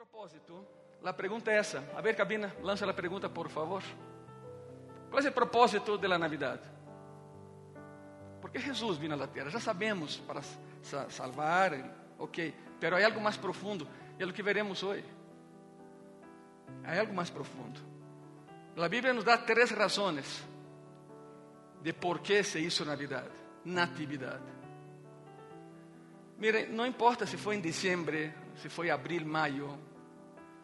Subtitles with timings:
[0.00, 0.64] propósito,
[1.02, 1.82] la pregunta es esa.
[1.94, 3.82] A ver, cabina, lanza la pregunta, por favor.
[5.10, 6.58] ¿Cuál es el propósito de la Navidad?
[8.40, 9.50] ¿Por qué Jesús vino a la tierra?
[9.50, 10.40] Ya sabemos, para
[10.80, 12.38] sa- salvar, ok,
[12.80, 13.86] pero hay algo más profundo,
[14.18, 15.04] es lo que veremos hoy.
[16.86, 17.78] Hay algo más profundo.
[18.76, 20.42] La Biblia nos da tres razones
[21.82, 23.26] de por qué se hizo Navidad,
[23.66, 24.40] Natividad.
[26.38, 28.16] Mire, não importa se foi em dezembro,
[28.56, 29.89] se foi abril, maio,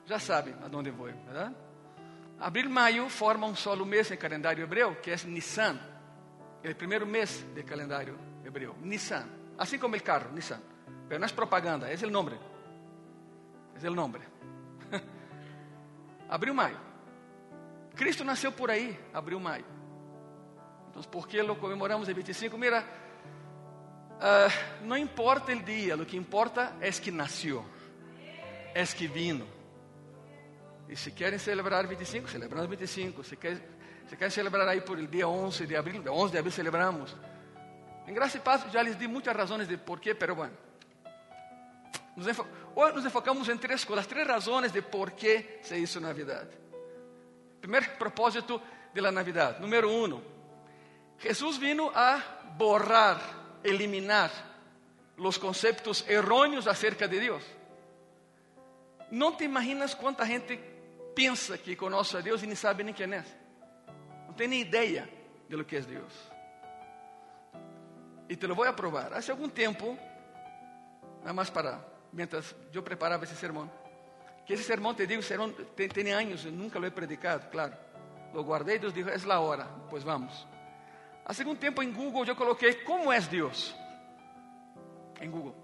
[0.07, 1.55] já sabem a onde vou, verdade?
[2.39, 5.79] Abril, maio forma um solo mês em calendário hebreu, que é Nissan,
[6.63, 9.27] é o primeiro mês do calendário hebreu, Nissan.
[9.59, 10.61] Assim como o carro, Nissan.
[11.09, 12.39] Pero não é propaganda, é o nome.
[13.83, 14.19] É o nome.
[16.29, 16.79] abril, maio.
[17.95, 19.65] Cristo nasceu por aí, abril, maio.
[20.91, 22.57] Então, por que lo comemoramos em 25?
[22.59, 22.85] Mira,
[24.21, 24.49] ah,
[24.83, 27.65] não importa o dia, o que importa é que nasceu,
[28.75, 29.56] é que vino.
[30.89, 33.25] E se querem celebrar 25, celebramos 25.
[33.25, 33.61] Se querem,
[34.09, 37.17] se querem celebrar aí por el dia 11 de abril, 11 de abril celebramos.
[38.07, 40.57] Em graça e paz já lhes di muitas razões de por quê, pero bueno.
[42.75, 46.47] Hoy nos enfocamos em três coisas, três razões de por que se hizo Navidad.
[47.61, 48.63] Primeiro propósito
[48.95, 49.59] de la Navidad.
[49.59, 50.23] Número um,
[51.19, 52.23] Jesús vino a
[52.57, 53.21] borrar,
[53.65, 54.31] eliminar
[55.17, 57.45] los conceptos erróneos acerca de Dios.
[59.11, 60.59] Não te imaginas quanta gente
[61.17, 63.25] pensa que conoce a Deus e nem sabe nem quem é.
[64.27, 65.09] Não tem nem ideia
[65.49, 66.13] de lo que é Deus.
[68.29, 69.15] E te lo vou a provar.
[69.15, 69.99] Há algum tempo,
[71.21, 71.81] nada mais para,
[72.13, 73.71] mientras eu preparava esse sermão,
[74.45, 77.75] que esse sermão, te digo, sermão, tem, tem anos, eu nunca lo he predicado, claro.
[78.35, 80.47] Lo guardei, Deus dijo, é la hora, pois vamos.
[81.25, 83.75] Há algum tempo em Google eu coloquei como é Deus.
[85.21, 85.57] Em Google.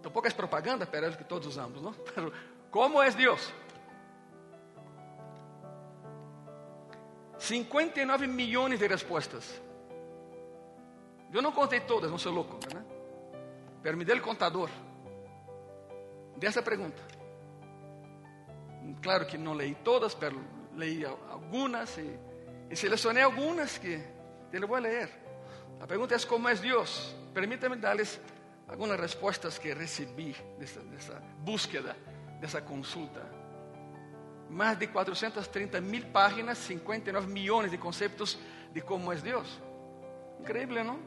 [0.00, 1.92] Tampouco é propaganda, pero que todos usamos, não?
[2.70, 3.52] Como é Deus?
[7.40, 9.60] 59 milhões de respostas.
[11.32, 12.84] Eu não contei todas, não sou louco, né?
[13.82, 14.68] Pero me dê o contador
[16.36, 17.02] dessa pergunta.
[19.02, 20.40] Claro que não leí todas, pero
[20.76, 22.18] leí al- algunas e,
[22.70, 23.98] e selecionei algumas que
[24.50, 25.08] te lo vou a leer.
[25.80, 27.14] A pergunta é como é Deus.
[27.32, 28.20] Permítame darles
[28.68, 31.96] algumas respostas que recebi dessa, dessa búsqueda,
[32.40, 33.39] dessa consulta.
[34.50, 38.36] Mais de 430 mil páginas, 59 milhões de conceitos
[38.72, 39.60] de como é Deus.
[40.40, 40.98] Increíble, não?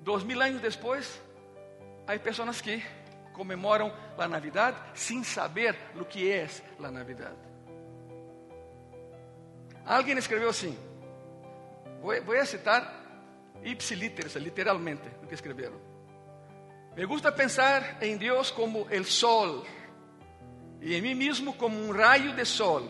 [0.00, 1.20] Dois mil anos depois,
[2.06, 2.82] há pessoas que
[3.32, 6.46] comemoram a Navidad sem saber o que é
[6.78, 7.34] a Navidad.
[9.86, 10.50] Alguém escreveu
[12.00, 13.04] vou, vou a citar
[13.62, 15.80] ipsiliteris, literalmente, o que escreveram.
[16.94, 19.64] Me gusta pensar em Deus como el sol
[20.84, 22.82] e em mim mesmo como um raio de sol.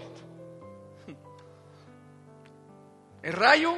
[3.22, 3.72] El rayo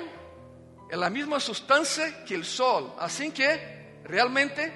[0.90, 3.46] é a mesma substância que el sol, assim que
[4.04, 4.72] realmente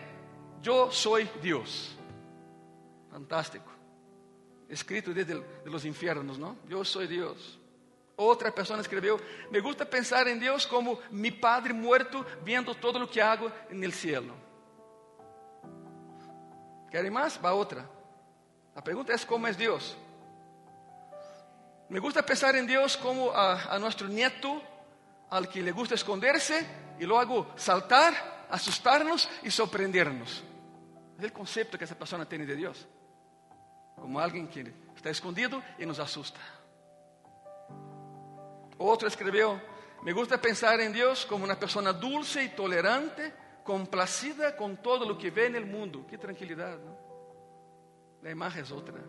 [0.64, 1.96] eu sou Deus.
[3.10, 3.68] Fantástico.
[4.68, 6.56] Escrito desde el- de los infiernos, ¿no?
[6.68, 7.58] Eu sou Deus.
[8.16, 9.18] Outra pessoa escreveu:
[9.50, 13.90] Me gusta pensar em Deus como mi Padre muerto vendo todo o que hago no
[13.90, 14.34] cielo.
[16.90, 17.36] ¿Querem mais?
[17.42, 17.88] Va outra.
[18.74, 19.96] A pergunta é: como é Deus?
[21.88, 24.62] Me gusta pensar em Deus como a, a nosso neto,
[25.28, 26.66] al que le gusta esconderse
[26.98, 30.44] e logo saltar, assustar-nos e sorprender-nos.
[31.18, 32.86] É o conceito que essa pessoa tem de Deus.
[33.96, 36.38] Como alguém que está escondido e nos assusta.
[38.78, 39.60] Outro escreveu:
[40.02, 43.32] Me gusta pensar em Deus como uma pessoa dulce e tolerante,
[43.64, 46.06] complacida com todo o que vê no mundo.
[46.08, 47.09] Que tranquilidade, não?
[48.24, 49.04] A imagem é outra.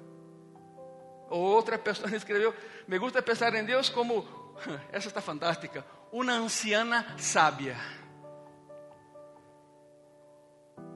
[1.29, 2.53] Outra pessoa escreveu:
[2.87, 4.25] Me gusta pensar em Deus como,
[4.91, 7.77] essa está fantástica, uma anciana sábia.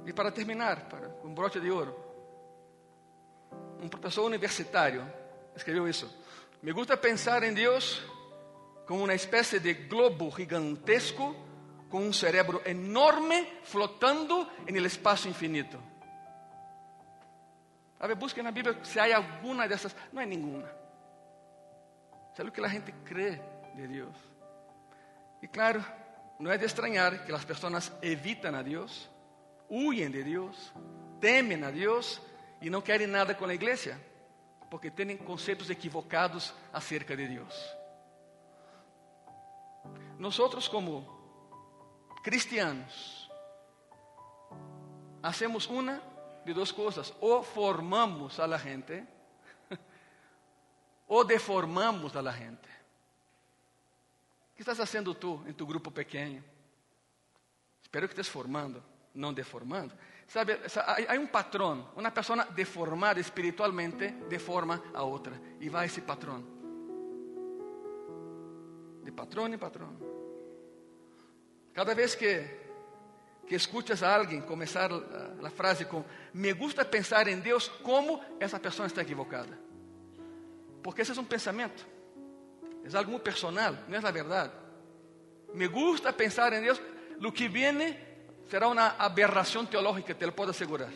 [0.05, 1.95] E para terminar, para um broche de ouro,
[3.81, 5.05] um professor universitário
[5.55, 6.09] escreveu isso.
[6.61, 8.03] Me gusta pensar em Deus
[8.85, 11.35] como uma espécie de globo gigantesco
[11.89, 15.81] com um cerebro enorme flotando no espaço infinito.
[17.99, 19.95] A ver, busquem na Bíblia se há alguma dessas.
[20.11, 20.69] Não há nenhuma.
[22.31, 23.39] Isso é o que a gente crê
[23.75, 24.15] de Deus.
[25.41, 25.83] E claro,
[26.39, 29.09] não é de estranhar que as pessoas evitam a Deus,
[29.69, 30.73] huyen de Deus,
[31.19, 32.21] temem a Deus
[32.61, 33.99] e não querem nada com a igreja,
[34.69, 37.55] porque têm conceitos equivocados acerca de Deus.
[40.17, 41.05] Nós, como
[42.23, 43.29] cristianos,
[45.21, 46.01] hacemos uma
[46.45, 47.13] de dos cosas.
[47.21, 49.05] O formamos a la gente
[51.07, 52.69] o deformamos a la gente.
[54.55, 56.41] ¿Qué estás haciendo tú en tu grupo pequeño?
[57.81, 58.81] Espero que estés formando,
[59.13, 59.95] no deformando.
[60.27, 60.59] Sabe,
[61.07, 61.87] hay un patrón.
[61.95, 65.39] Una persona deformada espiritualmente deforma a otra.
[65.59, 66.45] Y va ese patrón.
[69.03, 69.99] De patrón en patrón.
[71.73, 72.64] Cada vez que,
[73.47, 78.19] que escuchas a alguien comenzar la, la frase con me gusta pensar en Dios, ¿cómo
[78.39, 79.57] esa persona está equivocada?
[80.83, 81.81] Porque ese es un pensamiento.
[82.83, 84.51] Es algo muy personal, no es la verdad.
[85.53, 86.81] Me gusta pensar en Dios.
[87.19, 87.97] Lo que viene
[88.49, 90.91] será una aberración teológica, te lo puedo asegurar.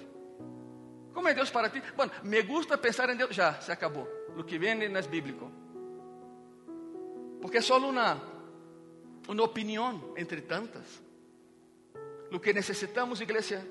[1.14, 1.82] ¿Cómo es Dios para ti?
[1.96, 3.36] Bueno, me gusta pensar en Dios.
[3.36, 4.08] Ya, se acabó.
[4.36, 5.50] Lo que viene no es bíblico.
[7.42, 8.18] Porque es solo una,
[9.28, 11.02] una opinión entre tantas.
[12.32, 13.66] Lo que necesitamos, iglesia,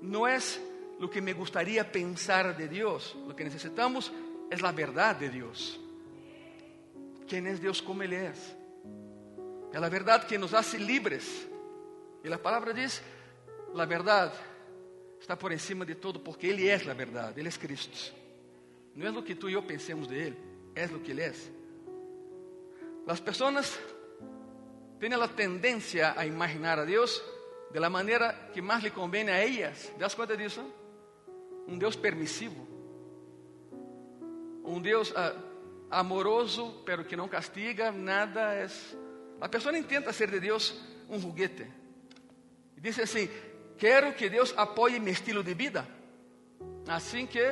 [0.00, 0.60] no es
[0.98, 3.16] lo que me gustaría pensar de Dios.
[3.26, 4.12] Lo que necesitamos
[4.50, 5.80] es la verdad de Dios.
[7.28, 8.56] ¿Quién es Dios como Él es?
[9.72, 11.46] Es la verdad que nos hace libres.
[12.24, 13.02] Y la palabra dice,
[13.74, 14.32] la verdad
[15.20, 18.14] está por encima de todo porque Él es la verdad, Él es Cristo.
[18.94, 20.36] No es lo que tú y yo pensemos de Él,
[20.74, 21.50] es lo que Él es.
[23.06, 23.78] Las personas
[24.98, 27.22] tienen la tendencia a imaginar a Dios
[27.72, 29.92] de la manera que más le conviene a ellas.
[29.94, 30.64] ¿Te das cuenta de eso?
[31.66, 32.66] Un Dios permisivo.
[34.64, 35.36] Um Deus uh,
[35.90, 38.66] amoroso, pero que não castiga, nada é.
[39.40, 40.74] A pessoa intenta ser de Deus
[41.08, 41.66] um juguete.
[42.76, 43.28] E diz assim:
[43.78, 45.86] Quero que Deus apoie meu estilo de vida.
[46.88, 47.44] Assim que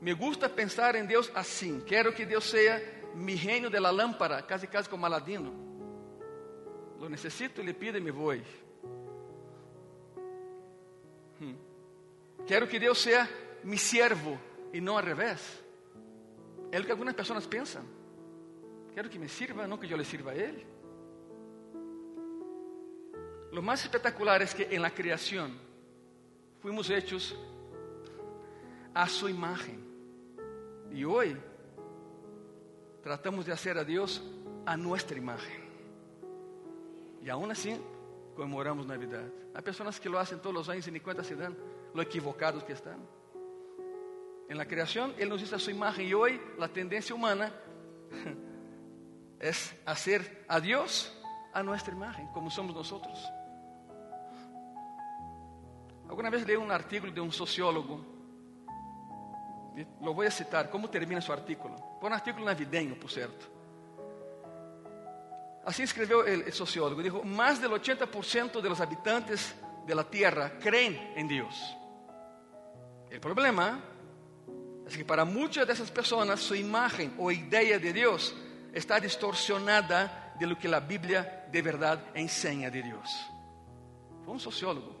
[0.00, 1.80] me gusta pensar em Deus assim.
[1.80, 2.80] Quero que Deus seja
[3.14, 5.52] mi reino de la lámpara, casi casi como Aladino.
[6.98, 8.34] Lo necessito, lhe pido e me vou.
[11.40, 11.54] Hum.
[12.46, 13.28] Quero que Deus seja
[13.64, 14.38] mi siervo
[14.72, 15.40] e não ao revés.
[16.70, 17.84] É o que algumas pessoas pensam.
[18.94, 20.66] Quero que me sirva, não que eu le sirva a Ele.
[23.52, 25.56] Lo más espectacular es que en la creación
[26.60, 27.34] fuimos hechos
[28.94, 29.82] a su imagen.
[30.92, 31.36] Y hoy
[33.02, 34.22] tratamos de hacer a Dios
[34.66, 35.68] a nuestra imagen.
[37.22, 37.76] Y aún así
[38.38, 39.24] conmemoramos Navidad.
[39.52, 41.56] Hay personas que lo hacen todos los años y ni cuenta se dan
[41.92, 43.00] lo equivocados que están.
[44.48, 47.52] En la creación Él nos hizo a su imagen y hoy la tendencia humana
[49.40, 51.12] es hacer a Dios
[51.52, 53.18] a nuestra imagen, como somos nosotros.
[56.08, 58.06] Alguna vez leí un artículo de un sociólogo,
[60.00, 61.76] lo voy a citar, ¿cómo termina su artículo?
[61.98, 63.57] Fue un artículo navideño, por cierto.
[65.68, 69.54] Así escribió el, sociólogo, dijo, más del 80% de los habitantes
[69.86, 71.76] de la Tierra creen en Dios.
[73.10, 73.78] El problema
[74.86, 78.34] es que para muchas de esas personas su imagen o idea de Dios
[78.72, 83.10] está distorsionada de lo que la Biblia de verdad enseña de Dios.
[84.24, 84.96] Fue un sociólogo.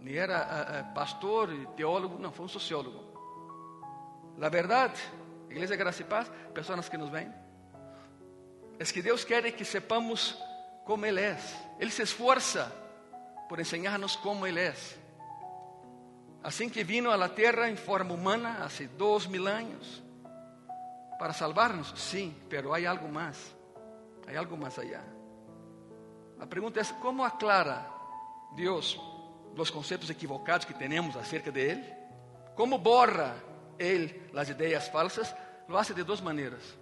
[0.00, 4.34] Ni era uh, pastor, teólogo, no, fue un sociólogo.
[4.38, 4.92] La verdad,
[5.48, 7.32] Iglesia Gracia y Paz, personas que nos ven,
[8.80, 10.42] es que Dios quiere que sepamos
[10.86, 11.54] cómo Él es.
[11.78, 12.72] Él se esfuerza
[13.46, 14.96] por enseñarnos cómo Él es.
[16.42, 20.02] Assim que vino a la tierra em forma humana hace dos mil anos
[21.18, 23.36] para salvarnos, sim, pero hay algo más,
[24.26, 25.04] hay algo más allá.
[26.40, 27.86] A pergunta é: como aclara
[28.56, 28.98] Deus
[29.54, 31.94] os conceitos equivocados que temos acerca de Ele?
[32.56, 33.36] Como borra
[33.78, 35.36] Ele as ideias falsas?
[35.68, 36.79] Lo hace de duas maneiras: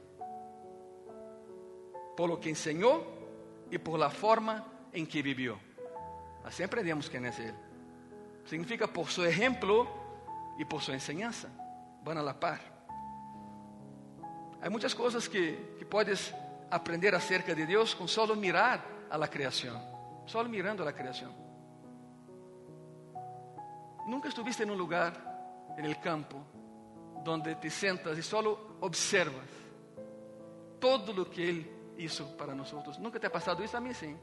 [2.18, 3.06] por lo que ensinou
[3.70, 5.56] e por la forma em que vivió.
[6.42, 7.54] Assim aprendemos quem é Ele.
[8.44, 9.86] Significa por su ejemplo
[10.58, 11.48] y por su enseñanza.
[12.02, 12.58] Van a la par.
[14.60, 16.34] Hay muchas cosas que, que puedes
[16.68, 19.80] aprender acerca de Dios con solo mirar a la creación.
[20.26, 21.30] Solo mirando a la creación.
[24.08, 25.12] Nunca estuviste en un lugar,
[25.78, 26.38] en el campo,
[27.22, 29.46] donde te sientas y solo observas
[30.80, 32.98] todo lo que Él hizo para nosotros.
[32.98, 34.16] Nunca te ha pasado isso a mim sim.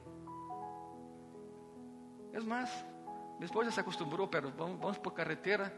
[2.33, 2.69] Es más,
[3.37, 5.71] minha esposa se acostumbrou, pero vamos, vamos por carretera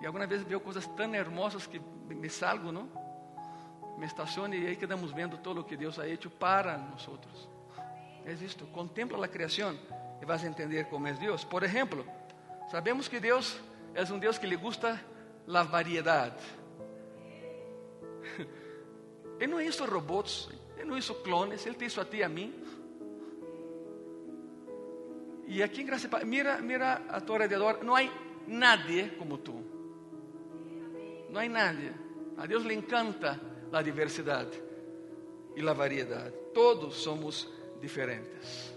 [0.00, 2.88] e alguma vez vê coisas tão hermosas que me salgo, não?
[3.98, 7.08] Me estaciono e aí quedamos vendo todo o que Deus ha hecho para nós.
[8.24, 9.78] É isto, contempla a criação
[10.20, 11.44] e vas a entender como é Deus.
[11.44, 12.06] Por exemplo,
[12.70, 13.58] sabemos que Deus
[13.94, 15.00] é um Deus que lhe gusta
[15.48, 16.42] a variedade.
[19.38, 20.48] Ele não hizo robots,
[20.80, 22.54] Ele não hizo clones, Ele te hizo a ti e a mim.
[25.46, 28.02] E aqui em Graça mira, mira a tu alrededor, não há
[28.46, 29.62] nadie como tú.
[31.28, 31.92] No hay nadie.
[32.38, 33.38] A Dios le encanta
[33.70, 34.46] la diversidad
[35.54, 36.32] y la variedad.
[36.54, 38.74] Todos somos diferentes.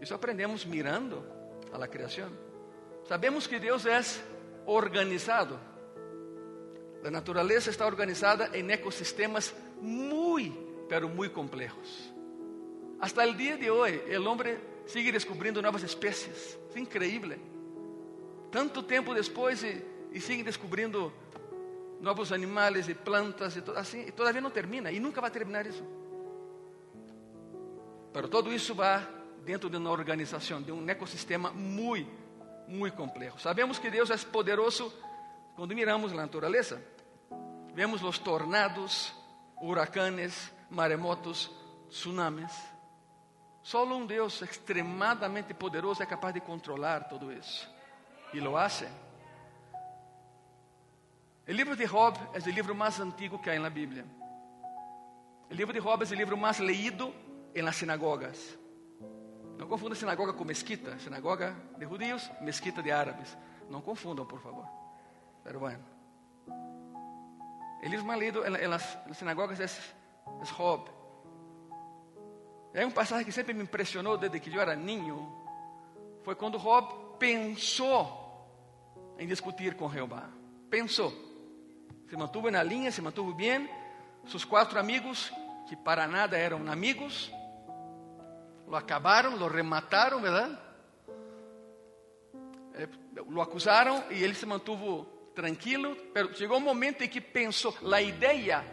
[0.00, 1.24] Isso aprendemos mirando
[1.72, 2.30] a la creación.
[3.06, 4.00] Sabemos que Deus é
[4.64, 5.58] organizado.
[7.04, 12.12] A natureza está organizada em ecossistemas muito, pero muito complejos.
[13.00, 16.58] Hasta el día de hoy, el hombre sigue descubrindo novas especies.
[16.74, 17.38] É increíble.
[18.50, 21.12] Tanto tempo depois e, e sigue descobrindo
[22.00, 25.66] novos animales e plantas e to, assim, e todavia não termina e nunca vai terminar
[25.66, 25.84] isso.
[28.12, 29.06] Pero todo isso vai
[29.44, 32.10] dentro de uma organização, de um ecossistema muito,
[32.68, 33.40] muito complexo.
[33.40, 34.92] Sabemos que Deus é poderoso
[35.56, 36.80] quando miramos a natureza.
[37.74, 39.12] Vemos os tornados,
[39.60, 41.50] huracanes, maremotos,
[41.88, 42.52] tsunamis.
[43.62, 47.68] Só um Deus extremadamente poderoso é capaz de controlar tudo isso.
[48.32, 48.86] E lo hace.
[51.46, 54.04] O livro de Job é o livro mais antigo que há na Bíblia.
[55.50, 57.14] O livro de Job é o livro mais leído
[57.54, 58.58] las sinagogas.
[59.58, 60.98] Não confunda sinagoga com mesquita.
[60.98, 63.36] Sinagoga de judíos, mesquita de árabes.
[63.70, 64.66] Não confundam, por favor.
[65.42, 65.84] Pero bueno.
[66.46, 69.66] O livro mais lido las, sinagogas é,
[70.44, 70.90] Job.
[72.72, 75.32] É um passagem que sempre me impressionou desde que eu era ninho.
[76.22, 78.22] Foi quando Job pensou
[79.18, 80.28] em discutir com Jeová.
[80.68, 81.12] Pensou.
[82.08, 83.68] Se mantuvo na linha, se mantuvo bem.
[84.26, 85.32] Seus quatro amigos,
[85.68, 87.30] que para nada eram amigos,
[88.66, 90.58] lo acabaram, lo remataram, verdade?
[92.74, 92.88] É,
[93.28, 95.04] lo acusaram e ele se mantuvo
[95.34, 98.64] tranquilo, pero chegou um momento em que pensou, a ideia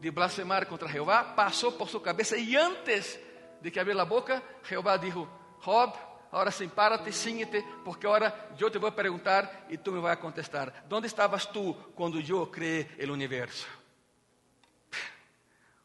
[0.00, 3.18] de blasfemar contra Jeová passou por sua cabeça e antes
[3.60, 5.26] de que abrir a boca, Jeová disse:
[5.64, 5.92] Job,
[6.30, 10.84] agora sim, párate, síñete, porque agora eu te vou perguntar e tu me vais contestar:
[10.88, 13.66] ¿Dónde estavas tu quando eu criei o universo?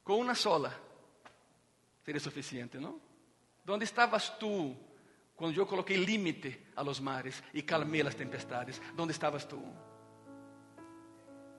[0.03, 0.73] Com uma sola
[2.03, 2.99] seria suficiente, não?
[3.63, 4.75] ¿Dónde estavas tú
[5.35, 8.81] cuando yo coloqué límite a los mares y calmé las tempestades?
[8.95, 9.63] ¿Dónde estabas tú?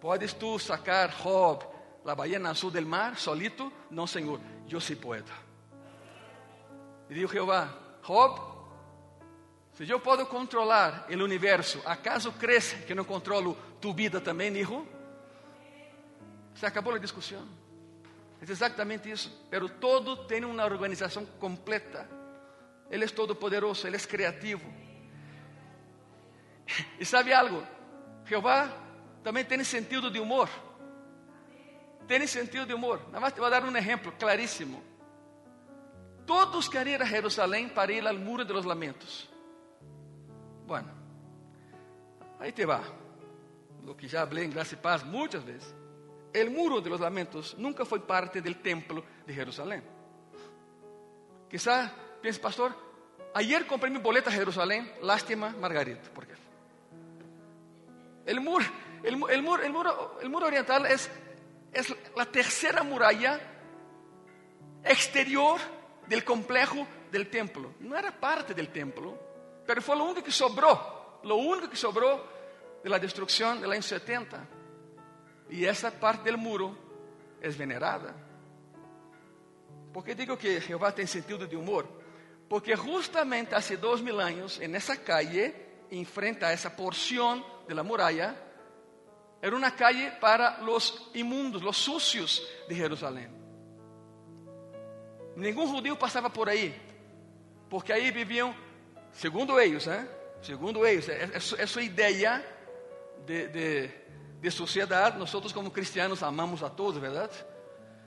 [0.01, 1.65] ¿Puedes tú sacar Job,
[2.05, 3.73] la ballena azul del mar, solito?
[3.91, 5.27] No, Señor, yo sí puedo.
[7.09, 7.69] Y dijo Jehová,
[8.03, 8.41] Job,
[9.77, 14.85] si yo puedo controlar el universo, ¿acaso crees que no controlo tu vida también, hijo?
[16.55, 17.63] Se acabó la discusión.
[18.41, 19.31] É exatamente isso.
[19.49, 22.09] Pero todo tem uma organização completa.
[22.91, 24.69] Ele é todo poderoso, ele é criativo.
[26.99, 27.65] E sabe algo?
[28.27, 28.69] Jeová
[29.23, 30.49] também tem sentido de humor.
[32.07, 33.01] Tem sentido de humor.
[33.07, 34.83] Nada mais te vou dar um exemplo claríssimo.
[36.27, 39.29] Todos querem ir a Jerusalém para ir ao muro de los lamentos.
[40.67, 40.91] Bueno,
[42.39, 42.83] aí te va.
[43.83, 45.75] Lo que já falei em graça e paz muitas vezes
[46.33, 49.83] el muro de los lamentos nunca fue parte del templo de Jerusalén.
[51.49, 51.93] Quizá
[52.23, 52.75] piense, pastor,
[53.35, 56.09] ayer compré mi boleta a Jerusalén, lástima, Margarita.
[56.15, 56.33] ¿Por qué?
[58.25, 58.65] El muro,
[59.03, 59.33] el, muro,
[59.63, 61.11] el, muro, el muro oriental es,
[61.73, 63.41] es la tercera muralla
[64.85, 65.61] exterior
[66.07, 67.75] del complejo del templo.
[67.81, 69.19] No era parte del templo,
[69.67, 72.29] pero fue lo único que sobró, lo único que sobró
[72.83, 74.49] de la destrucción del año 70.
[75.51, 76.77] E essa parte do muro
[77.41, 78.15] é venerada.
[79.93, 81.87] Por que digo que Jeová tem sentido de humor?
[82.49, 85.55] Porque justamente há dois mil anos, nessa calle,
[85.91, 88.35] em frente a essa porção da muralha,
[89.43, 93.29] era uma calle para os imundos, os sucios de Jerusalém.
[95.37, 96.75] Nenhum judeu passava por aí,
[97.69, 98.55] porque aí viviam,
[99.13, 100.09] segundo eles, né?
[100.41, 102.45] segundo eles, é, é, é sua ideia
[103.27, 104.03] de, de
[104.43, 107.33] de sociedade, nós como cristianos amamos a todos, verdade?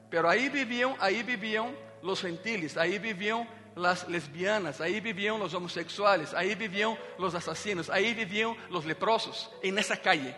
[0.10, 6.34] Pero aí viviam, aí viviam os gentiles, aí viviam as lesbianas, aí viviam os homossexuais,
[6.34, 10.36] aí viviam os assassinos, aí viviam os leprosos, em nessa calle.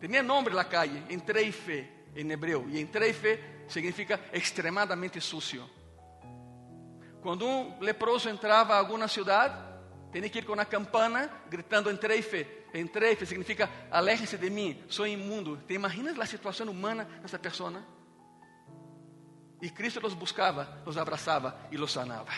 [0.00, 3.38] Tinha nome a calle, Entreife, em hebreu, e Entreife
[3.68, 5.68] significa extremadamente sucio.
[7.22, 9.54] Quando um leproso entrava a alguma cidade,
[10.10, 15.56] tinha que ir com uma campana gritando Entreife, Entrei, significa aleje-se de mim, sou imundo.
[15.66, 17.82] ¿Te imaginas a situação humana dessa pessoa?
[19.60, 22.30] E Cristo los buscava, los abraçava e los sanava.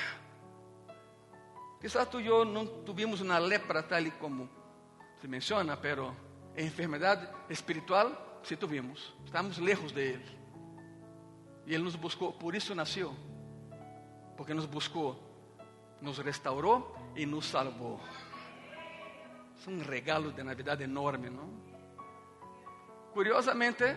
[1.80, 4.48] Quizás tu e eu não tuvimos uma lepra tal como
[5.20, 6.16] se menciona, pero
[6.56, 9.14] enfermidade espiritual sí tuvimos.
[9.24, 10.42] Estamos lejos de Ele.
[11.66, 13.14] E Ele nos buscou, por isso nasceu.
[14.36, 15.16] Porque nos buscou,
[16.00, 18.00] nos restaurou e nos salvou.
[19.62, 21.48] es un regalo de Navidad enorme, ¿no?
[23.14, 23.96] Curiosamente,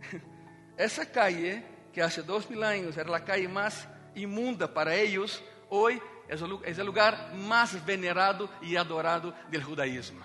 [0.78, 6.00] esa calle, que hace dos mil años era la calle más inmunda para ellos, hoy
[6.26, 10.24] es el lugar más venerado y adorado del judaísmo.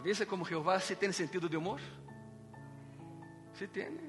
[0.00, 1.78] ¿Avisa como Jehová sí tiene sentido de humor?
[3.52, 4.00] Sí tiene.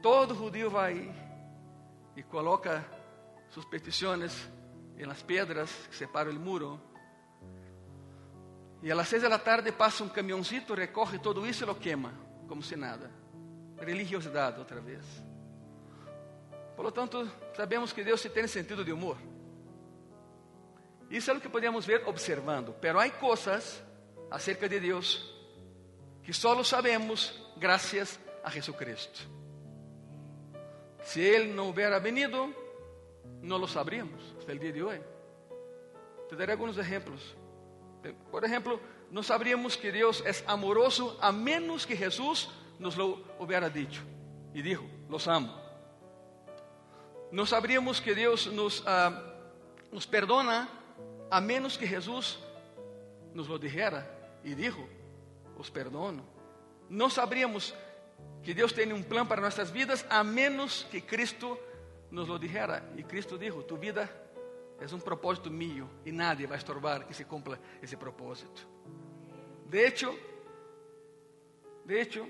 [0.00, 1.12] Todo judío va ahí
[2.14, 2.86] y coloca
[3.48, 4.48] sus peticiones
[4.96, 6.78] en las piedras que separan el muro.
[8.88, 12.12] A las seis de la tarde pasa un camioncito, recoge todo eso y lo quema,
[12.46, 13.10] como si nada.
[13.76, 15.04] Religiosidade outra vez.
[16.76, 19.16] Por lo tanto, sabemos que Deus tem sentido de humor.
[21.10, 22.72] Isso é o que podemos ver observando.
[22.80, 23.83] Pero há coisas
[24.34, 25.32] acerca de Deus
[26.24, 29.20] que só sabemos graças a Jesucristo.
[31.04, 32.52] Se Ele não hubiera venido,
[33.40, 35.02] não lo sabríamos hasta el dia de hoje.
[36.28, 37.36] Te daré alguns exemplos.
[38.30, 42.50] Por exemplo, não sabríamos que Deus é amoroso a menos que Jesus
[42.80, 44.02] nos lo hubiera dicho
[44.52, 45.54] y dijo, los amo.
[47.30, 49.14] No sabríamos que Dios nos, uh,
[49.92, 50.68] nos perdona
[51.30, 52.40] a menos que Jesús
[53.32, 54.13] nos lo dijera
[54.44, 54.86] y dijo,
[55.58, 56.22] os perdono.
[56.88, 57.74] No sabríamos
[58.42, 61.58] que Dios tiene un plan para nuestras vidas a menos que Cristo
[62.10, 62.92] nos lo dijera.
[62.96, 64.08] Y Cristo dijo, tu vida
[64.80, 68.62] es un propósito mío y nadie va a estorbar que se cumpla ese propósito.
[69.66, 70.14] De hecho,
[71.84, 72.26] de hecho,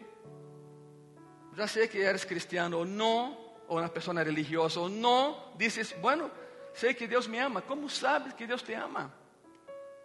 [1.56, 3.36] já sei que eres cristiano ou não,
[3.68, 6.30] ou uma pessoa religiosa ou não, dizes, bueno,
[6.72, 7.62] sei que Deus me ama.
[7.62, 9.12] Como sabes que Deus te ama?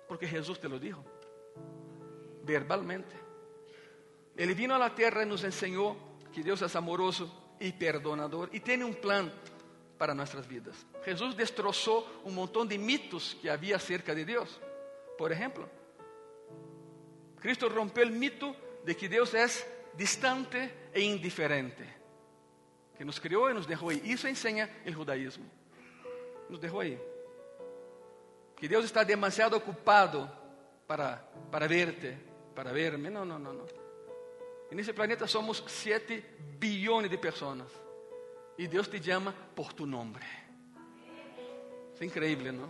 [0.08, 1.04] Porque Jesus te lo dijo,
[2.44, 3.16] verbalmente.
[4.36, 5.98] Ele vino a la terra e nos ensinou
[6.32, 9.32] que Deus é amoroso e perdonador e tem um plano
[9.98, 10.86] para nossas vidas.
[11.06, 14.60] Jesus destroçou um montão de mitos que havia acerca de Deus.
[15.18, 15.70] Por exemplo,
[17.42, 18.56] Cristo rompeu o mito
[18.86, 19.46] de que Deus é
[19.96, 21.84] distante e indiferente,
[22.96, 24.02] que nos criou e nos deixou aí.
[24.06, 25.46] Isso ensina o judaísmo.
[26.50, 26.98] Nos deixou aí.
[28.56, 30.30] Que Deus está demasiado ocupado
[30.88, 31.18] para,
[31.52, 32.18] para verte,
[32.60, 33.10] para verme.
[33.10, 33.66] Não, não, não, não.
[34.70, 36.22] E nesse planeta somos 7
[36.60, 37.72] bilhões de pessoas.
[38.58, 40.20] E Deus te chama por tu nome.
[41.98, 42.70] É incrível, não?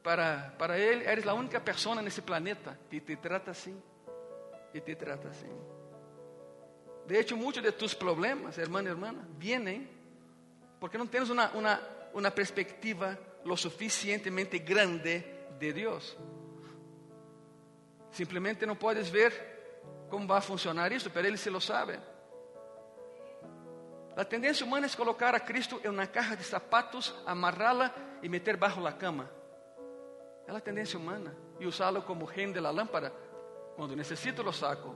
[0.00, 3.82] Para, para Ele, eres a única pessoa nesse planeta que te trata assim.
[4.72, 5.50] E te trata assim.
[7.08, 9.88] De hecho, muchos de tus problemas, hermano y hermana, vienen
[10.78, 11.80] porque no tienes una, una,
[12.12, 16.16] una perspectiva lo suficientemente grande de Dios.
[18.12, 19.32] Simplemente no puedes ver
[20.08, 21.98] cómo va a funcionar eso, pero Él se lo sabe.
[24.14, 28.56] La tendencia humana es colocar a Cristo en una caja de zapatos, amarrarla y meter
[28.56, 29.28] bajo la cama.
[30.46, 31.32] Es la tendencia humana.
[31.58, 33.10] Y usarlo como gen de la lámpara.
[33.74, 34.94] Cuando necesito lo saco.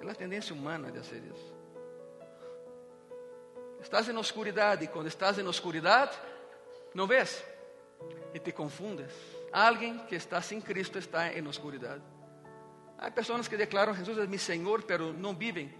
[0.00, 1.54] É a tendência humana de fazer isso.
[3.80, 6.18] Estás na oscuridade e quando estás na oscuridade,
[6.94, 7.42] não vês
[8.34, 9.12] e te confundes.
[9.54, 12.02] Alguém que está sem Cristo está em oscuridade.
[12.98, 15.72] Há pessoas que declaram Jesus é meu Senhor, pero não vivem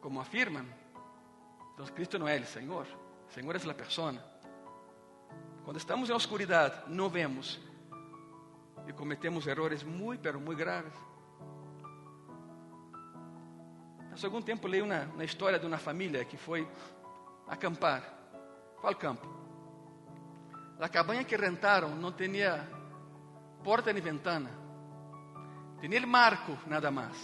[0.00, 0.64] como afirmam.
[1.74, 2.86] Então Cristo não é o Senhor.
[3.28, 4.14] O Senhor é a pessoa.
[5.64, 7.58] Quando estamos em oscuridade, não vemos
[8.86, 10.94] e cometemos errores muito, pero muito graves.
[14.12, 16.68] Há algum tempo leio uma história de uma família que foi
[17.48, 18.04] acampar.
[18.80, 19.37] Qual campo?
[20.80, 22.68] A cabanha que rentaram não tinha
[23.64, 24.50] porta nem ventana.
[25.80, 27.16] Tinha o marco, nada mais.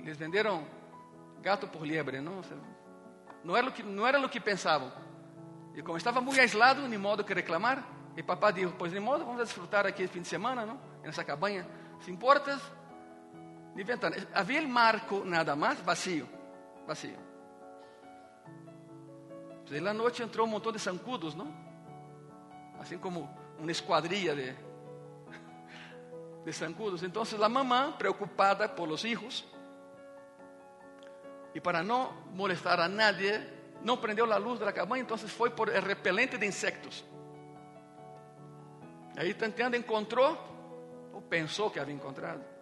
[0.00, 0.66] Eles venderam
[1.40, 2.40] gato por liebre, não?
[3.44, 4.92] Não era o que, não era o que pensavam.
[5.74, 7.84] E como estava muito aislado, nem modo que reclamar,
[8.16, 10.80] e papai disse, pois nem modo, vamos desfrutar aqui fim de semana, não?
[11.02, 11.66] Nessa cabanha,
[12.00, 12.60] sem portas,
[13.74, 14.16] de ventana.
[14.34, 16.28] Havia o marco nada mais vazio,
[16.86, 17.18] vazio.
[19.70, 21.65] E na noite entrou um montão de zancudos, não?
[22.80, 24.54] Assim como uma esquadrilha de,
[26.44, 27.02] de zancudos.
[27.02, 29.44] Então, a mamã, preocupada por los hijos,
[31.54, 33.40] e para não molestar a nadie,
[33.82, 37.04] não prendeu a luz da cabaña, então foi por el repelente de insectos.
[39.16, 40.36] Aí, tanteando, encontrou,
[41.14, 42.56] ou pensou que havia encontrado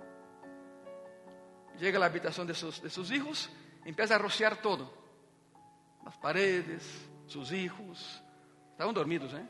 [1.79, 3.51] llega a la habitación de sus, de sus hijos,
[3.85, 4.93] empieza a rociar todo.
[6.05, 6.83] Las paredes,
[7.27, 8.23] sus hijos.
[8.73, 9.47] Estaban dormidos, ¿eh?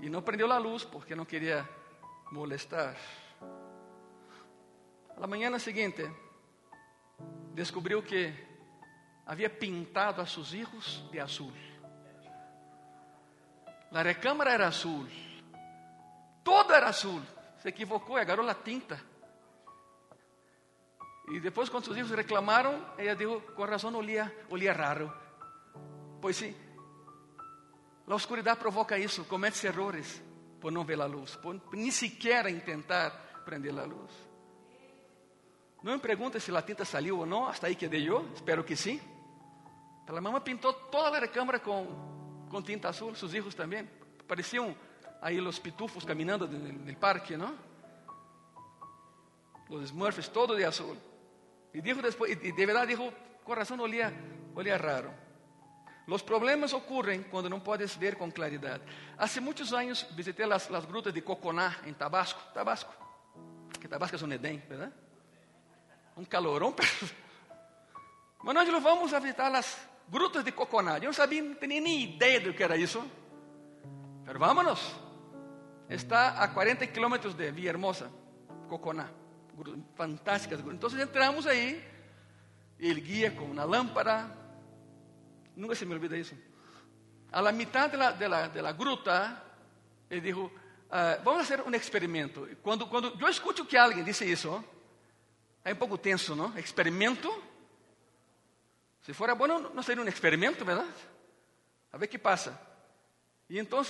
[0.00, 1.68] Y no prendió la luz porque no quería
[2.30, 2.96] molestar.
[5.16, 6.10] A la mañana siguiente,
[7.54, 8.34] descubriu que
[9.26, 11.54] havia pintado a seus hijos de azul.
[13.92, 15.08] A recâmara era azul,
[16.42, 17.22] Todo era azul.
[17.62, 19.00] Se equivocou e agarrou a tinta.
[21.30, 25.12] E depois, quando seus filhos reclamaram, ela disse: com razão, olía, olía raro.
[26.20, 26.54] Pois sim,
[28.06, 30.22] a oscuridade provoca isso, comete errores
[30.60, 33.10] por não ver a luz, por nem sequer tentar
[33.44, 34.10] prender a luz.
[35.82, 38.62] Não me pergunte se a tinta saiu ou não, hasta aí que dei eu, espero
[38.62, 39.00] que sim.
[40.06, 43.88] A mamãe pintou toda a recâmara com, com tinta azul, seus filhos também.
[44.28, 44.76] Pareciam
[45.20, 47.56] aí os pitufos caminhando no parque, não?
[49.68, 50.96] Os Smurfs, todo de azul.
[51.72, 53.12] E, dijo después, e de verdade dijo,
[53.42, 54.12] com razão olía,
[54.54, 55.12] olía raro.
[56.06, 58.82] Os problemas ocorrem quando não podes ver com claridade.
[59.16, 62.40] Há muitos anos visitei as, as grutas de Coconá, em Tabasco.
[62.52, 62.92] Tabasco.
[63.80, 64.92] Que Tabasco é um Edém, verdade?
[66.16, 66.74] Um calorão.
[68.42, 70.98] Mas nós vamos a visitar as grutas de Coconá.
[70.98, 73.02] Eu não sabia, não tinha nem ideia do que era isso.
[74.26, 74.94] Mas vámonos.
[75.88, 78.10] Está a 40 kilómetros de Villahermosa,
[78.68, 79.08] Coconá.
[79.94, 80.92] Fantásticas grutas.
[80.92, 81.82] Então entramos aí.
[82.78, 84.41] Ele guia com uma lâmpada
[85.56, 86.34] Nunca se me olvida isso.
[87.30, 89.42] A la mitad de la, de la, de la gruta,
[90.08, 92.48] ele dijo, uh, vamos fazer um experimento.
[92.62, 94.62] Quando, quando eu escuto que alguém disse isso,
[95.64, 96.56] é um pouco tenso, não?
[96.58, 97.30] Experimento.
[99.02, 100.92] Se fora bom, não seria um experimento, verdade?
[101.92, 102.58] A ver que passa.
[103.48, 103.82] E então,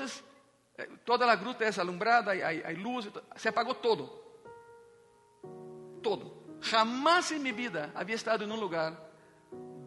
[0.79, 4.07] eh, toda a gruta é alumbrada, há luz, se apagou todo.
[6.03, 6.59] Todo.
[6.61, 8.97] Jamás em minha vida havia estado em um lugar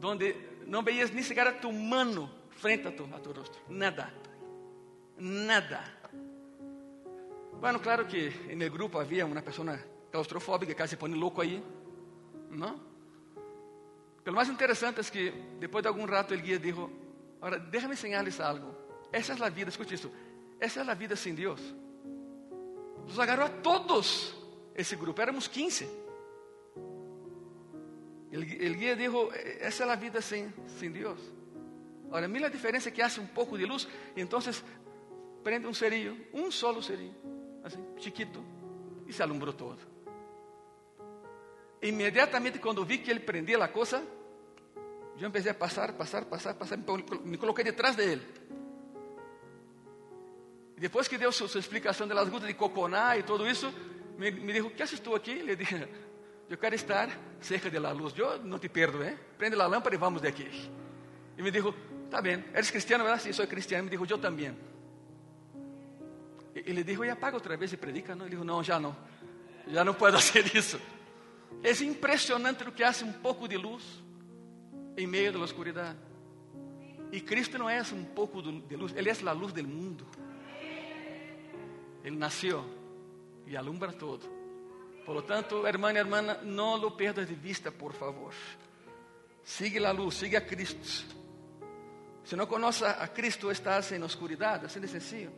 [0.03, 0.35] onde
[0.65, 3.61] não veías nem sequer a tu mano frente a tu, a tu rostro.
[3.69, 4.11] Nada.
[5.17, 5.83] Nada.
[7.59, 11.63] Bueno, claro que en grupo había una persona claustrofóbica que se pone louco aí,
[12.49, 12.79] não?
[14.23, 16.89] Pero lo más interesante es que después de algún rato el guía dijo,
[17.41, 18.75] ahora déjame enseñarles algo.
[19.11, 20.11] Esa es la vida, escuche esto,
[20.59, 21.61] essa é a vida sem Deus.
[23.07, 24.35] Nos agarrou a todos
[24.73, 26.04] esse grupo, éramos 15.
[28.31, 31.19] El, guía dijo, esa es la vida sin, sin Dios.
[32.11, 34.63] Ahora, mira la diferencia que hace un poco de luz y entonces
[35.43, 37.13] prende un cerillo, un solo cerillo,
[37.63, 38.39] así, chiquito,
[39.07, 39.77] y se alumbró todo.
[41.81, 44.01] Inmediatamente cuando vi que él prendía la cosa,
[45.17, 46.79] yo empecé a pasar, pasar, pasar, pasar,
[47.23, 48.21] me coloqué detrás de él.
[50.77, 53.71] Y después que dio su, su explicación de las gotas de coconá y todo eso,
[54.17, 55.35] me, me dijo, ¿qué haces tú aquí?
[55.35, 55.87] Le dije,
[56.49, 57.09] eu quero estar
[57.41, 58.13] cerca da luz.
[58.17, 59.17] Eu não te perdo, ¿eh?
[59.37, 60.47] Prende a lâmpada e vamos daqui.
[61.37, 61.73] E me dijo,
[62.05, 63.03] está bem, ¿eres cristiano?
[63.03, 63.19] ¿verdad?
[63.19, 63.83] Sí, soy cristiano.
[63.85, 64.55] Me dijo, eu também.
[66.55, 68.15] E ele dijo, e apaga outra vez e predica.
[68.15, 68.25] Não?
[68.25, 68.95] Ele dijo, não, já não.
[69.67, 70.79] Já não posso fazer isso.
[71.63, 73.83] É impressionante o que hace um pouco de luz
[74.97, 75.97] em meio da oscuridade.
[77.11, 80.05] E Cristo não é um pouco de luz, Ele é a luz do mundo.
[82.03, 82.63] Ele nasceu
[83.47, 84.34] e alumbra todo.
[85.05, 88.33] Por lo tanto, hermana, hermana, não lo perdas de vista, por favor.
[89.43, 91.15] Sigue a luz, sigue a Cristo.
[92.23, 95.31] Se não conoces a Cristo, estás em oscuridade, assim de sencillo.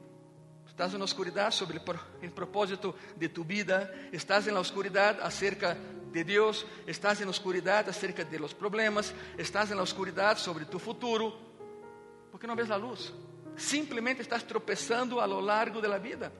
[0.65, 5.77] Estás em oscuridade sobre o propósito de tu vida, estás em oscuridade acerca
[6.11, 11.37] de Deus, estás em oscuridade acerca de los problemas, estás em oscuridade sobre tu futuro,
[12.31, 13.13] porque não ves a luz.
[13.57, 16.31] Simplesmente estás tropeçando a lo largo de la vida.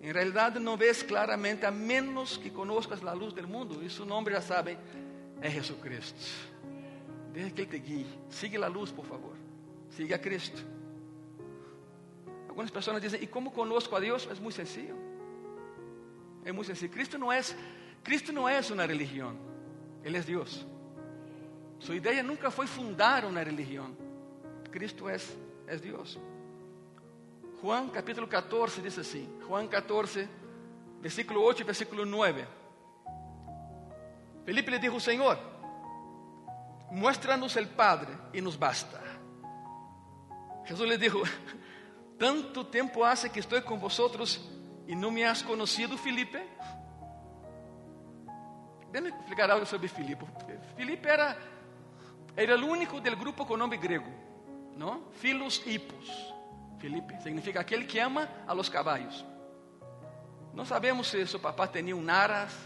[0.00, 3.82] En realidad no ves claramente a menos que conozcas la luz del mundo.
[3.82, 4.78] Y su nombre ya saben,
[5.42, 6.20] es Jesucristo.
[7.32, 8.06] Deja que Él te guíe.
[8.30, 9.34] Sigue la luz, por favor.
[9.90, 10.60] Sigue a Cristo.
[12.48, 14.28] Algunas personas dicen, ¿y cómo conozco a Dios?
[14.32, 14.94] Es muy sencillo.
[16.44, 16.92] Es muy sencillo.
[16.92, 17.54] Cristo no es,
[18.02, 19.36] Cristo no es una religión.
[20.02, 20.66] Él es Dios.
[21.78, 23.94] Su idea nunca fue fundar una religión.
[24.70, 25.36] Cristo es,
[25.68, 26.18] es Dios.
[27.62, 30.28] Juan capítulo 14 diz assim: Juan 14,
[31.00, 32.46] versículo 8 e versículo 9.
[34.44, 35.38] Felipe lhe dijo: Senhor,
[36.90, 38.98] muéstranos el Padre e nos basta.
[40.64, 41.22] Jesus lhe dijo:
[42.18, 44.40] Tanto tempo hace que estou com vosotros
[44.86, 46.38] e não me has conocido, Felipe.
[48.90, 50.24] Deixa-me explicar algo sobre Filipe.
[50.76, 51.36] Filipe era,
[52.34, 54.10] era o único del grupo com nome grego,
[54.76, 55.04] não?
[55.12, 56.39] Filos Hipos.
[56.80, 59.24] Felipe significa aquele que ama a los caballos.
[60.54, 62.56] Não sabemos se seu papá tinha um naras,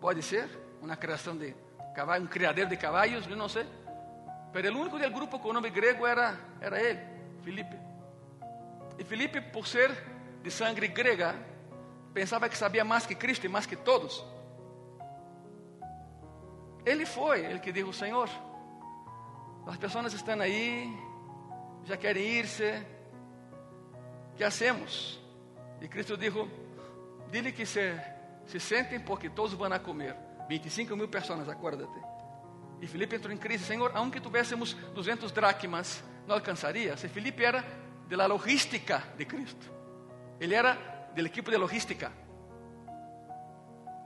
[0.00, 0.48] pode ser,
[0.82, 1.54] uma criação de
[1.94, 3.66] caballos, um criadeiro de caballos, eu não sei.
[4.52, 7.00] Mas o único do grupo com nome grego era, era ele,
[7.42, 7.76] Felipe.
[8.98, 9.90] E Felipe, por ser
[10.42, 11.34] de sangre grega,
[12.12, 14.22] pensava que sabia mais que Cristo e mais que todos.
[16.84, 18.28] Ele foi ele que disse: Senhor,
[19.66, 21.09] as pessoas estão aí
[21.84, 22.84] já querem ir-se.
[24.36, 25.20] que hacemos?
[25.80, 26.48] E Cristo dijo,
[27.30, 27.98] dile que se,
[28.46, 30.16] se sentem porque todos vão a comer.
[30.48, 31.98] 25 mil pessoas, acuérdate.
[32.80, 36.96] E Felipe entrou em crise, Senhor, aunque tuviésemos 200 dracmas, não alcançaria.
[36.96, 37.64] Se Felipe era
[38.08, 39.70] de la logística de Cristo.
[40.40, 42.10] Ele era del equipo de logística.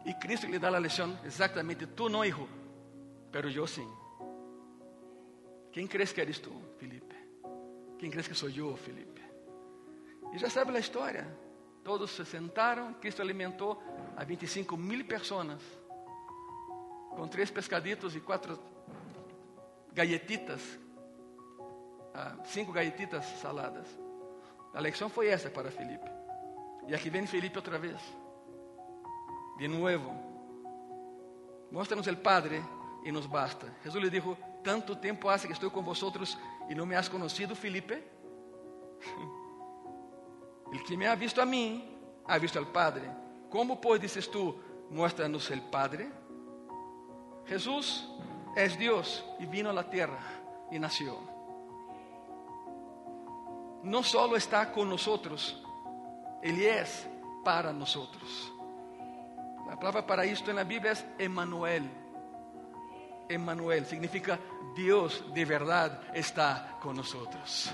[0.04, 2.46] E Cristo lhe dá a lição exatamente, tu não, hijo,
[3.32, 3.88] pero eu sim.
[5.72, 7.16] Quem crees que eres tu, Felipe?
[7.98, 9.22] Quem crees que sou eu, Felipe?
[10.32, 11.26] E já sabe a história.
[11.82, 13.82] Todos se sentaram, Cristo alimentou
[14.16, 15.60] a 25 mil pessoas
[17.10, 18.58] com três pescaditos e quatro
[19.92, 20.60] galletitas,
[22.12, 23.86] ah, cinco galletitas saladas.
[24.72, 26.10] A lição foi essa para Felipe.
[26.88, 28.00] E aqui vem Felipe outra vez.
[29.56, 30.12] De novo.
[31.70, 32.62] Mostra-nos o Padre
[33.04, 33.72] e nos basta.
[33.84, 36.36] Jesus lhe disse: Tanto tempo hace que estou com vosotros
[36.68, 38.02] e não me has conocido, Felipe.
[40.72, 41.82] El que me ha visto a mim,
[42.26, 43.08] ha visto al Padre.
[43.50, 44.56] Como pois dices tú,
[44.90, 46.10] muéstranos el Padre?
[47.46, 48.08] Jesús
[48.56, 50.20] es Dios y vino a la tierra
[50.70, 51.18] y nació.
[53.82, 55.62] No solo está con nosotros,
[56.42, 57.06] Él es
[57.44, 58.52] para nosotros.
[59.68, 62.03] La palabra para esto en la Biblia es Emmanuel.
[63.28, 64.38] Emmanuel significa
[64.74, 67.72] Dios de verdad está con nosotros.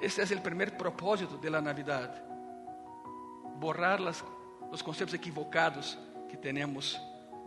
[0.00, 2.24] Ese es el primer propósito de la Navidad.
[3.56, 6.98] Borrar los conceptos equivocados que tenemos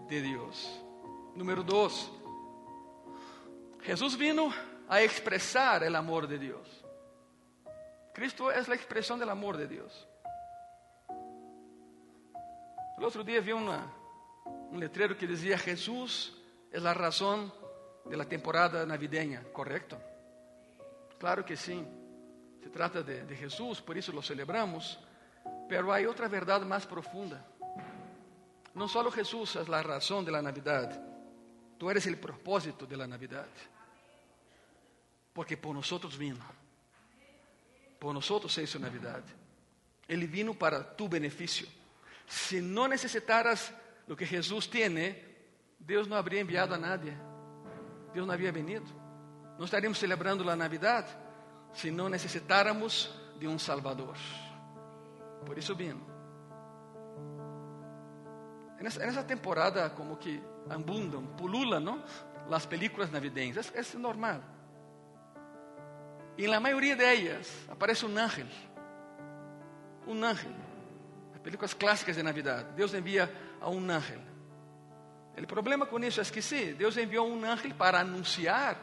[0.08, 0.80] de Dios.
[1.36, 2.12] Número dos,
[3.82, 4.54] Jesús vino
[4.88, 6.86] a expresar el amor de Dios.
[8.14, 10.08] Cristo es la expresión del amor de Dios.
[12.98, 13.92] El otro día vi una,
[14.46, 16.40] un letrero que decía Jesús
[16.74, 17.54] es la razón
[18.06, 20.02] de la temporada navideña, ¿correcto?
[21.20, 21.82] Claro que sí.
[22.62, 25.00] Se trata de, de Jesús, por eso lo celebramos,
[25.70, 27.46] pero hay otra verdad más profunda.
[28.74, 31.00] No solo Jesús es la razón de la Navidad,
[31.78, 33.48] tú eres el propósito de la Navidad.
[35.32, 36.44] Porque por nosotros vino.
[38.00, 39.24] Por nosotros se hizo Navidad.
[40.08, 41.68] Ele vino para tu beneficio.
[42.28, 43.74] Si no necesitaras
[44.08, 45.33] lo que Jesús tiene,
[45.86, 47.14] Deus não habría enviado a nadie.
[48.14, 48.86] Deus não havia venido.
[49.58, 51.06] Não estaríamos celebrando a Navidad
[51.74, 54.16] se não necessitáramos de um Salvador.
[55.46, 56.02] Por isso vino.
[58.80, 62.04] Nessa temporada, como que abundam, pululam, não?
[62.52, 63.72] As películas navideñas.
[63.74, 64.42] É, é normal.
[66.38, 68.48] E na maioria delas aparece um ángel.
[70.08, 70.52] Um ángel.
[71.34, 72.66] As películas clássicas de Navidad.
[72.76, 74.33] Deus envia a um ángel.
[75.36, 78.78] O problema com isso é que sim, Deus enviou um ángel para anunciar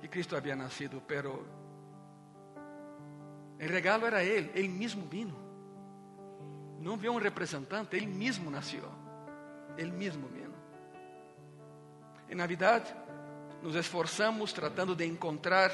[0.00, 1.46] que Cristo havia nascido, pero
[3.58, 5.34] o regalo era Ele, Ele mesmo vino.
[6.80, 8.84] Não viu um representante, Ele mesmo nasceu.
[9.78, 10.54] Ele mesmo vino.
[12.28, 12.84] Em Navidad,
[13.62, 15.70] nos esforçamos tratando de encontrar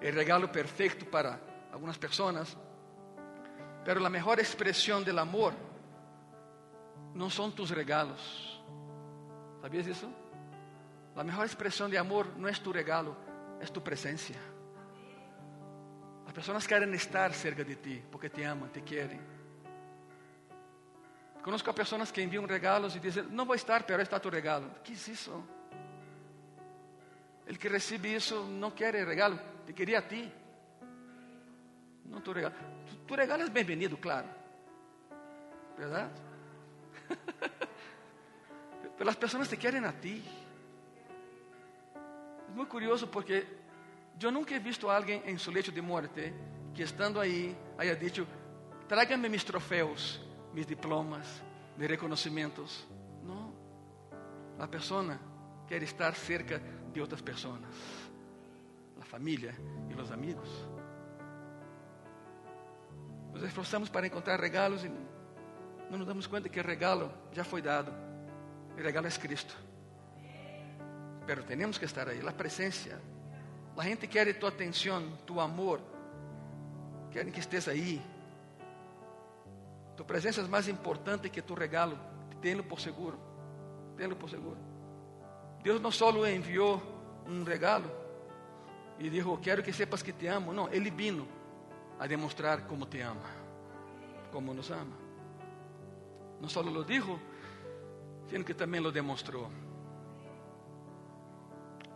[0.00, 1.38] o regalo perfeito para
[1.72, 2.56] algumas pessoas,
[3.84, 5.54] pero a melhor expressão do amor
[7.14, 8.57] não são tus regalos.
[9.68, 10.10] ¿Sabías isso?
[11.14, 13.14] A melhor expressão de amor não é tu regalo,
[13.60, 14.32] é tu presença.
[16.26, 19.20] As pessoas querem estar cerca de ti porque te amam, te querem.
[21.42, 24.68] Conozco a pessoas que enviam regalos e dizem: Não vou estar, pero está tu regalo.
[24.68, 25.44] O que é isso?
[27.46, 30.32] El que recebe isso não quer regalo, te queria a ti.
[32.06, 32.54] Não tu regalo.
[32.86, 34.28] Tu, tu regalo é bem-vindo, claro.
[35.76, 36.10] Verdade?
[38.98, 40.22] Pero as pessoas te querem a ti.
[41.94, 43.46] É muito curioso porque
[44.20, 46.34] eu nunca he visto alguém em seu leito de morte
[46.74, 48.26] que estando aí haya dicho,
[48.88, 50.20] tráigame mis troféus,
[50.52, 51.42] mis diplomas,
[51.76, 52.86] mis reconhecimentos.
[53.22, 53.54] Não.
[54.58, 55.18] A pessoa
[55.68, 56.60] quer estar cerca
[56.92, 57.60] de outras pessoas,
[59.00, 59.54] a família
[59.88, 60.48] e os amigos.
[63.32, 67.62] Nos esforçamos para encontrar regalos e não nos damos conta que o regalo já foi
[67.62, 68.07] dado.
[68.78, 69.56] O regalo é Cristo.
[71.26, 73.00] Pero temos que estar aí, a presença
[73.76, 75.80] a gente quer tua atenção, tu amor.
[77.12, 78.02] Querem que estés aí.
[79.96, 81.98] Tu presença é mais importante que tu regalo.
[82.42, 83.18] Tenho por seguro.
[83.96, 84.58] Tenho por seguro.
[85.62, 86.82] Deus não só enviou
[87.26, 87.90] um regalo
[88.98, 90.52] e disse: Quero que sepas que te amo.
[90.52, 91.28] Não, Ele vino
[92.00, 93.30] a demonstrar como te ama,
[94.32, 94.96] como nos ama.
[96.40, 97.20] Não só lo dijo,
[98.28, 99.50] sino que também lo demonstrou.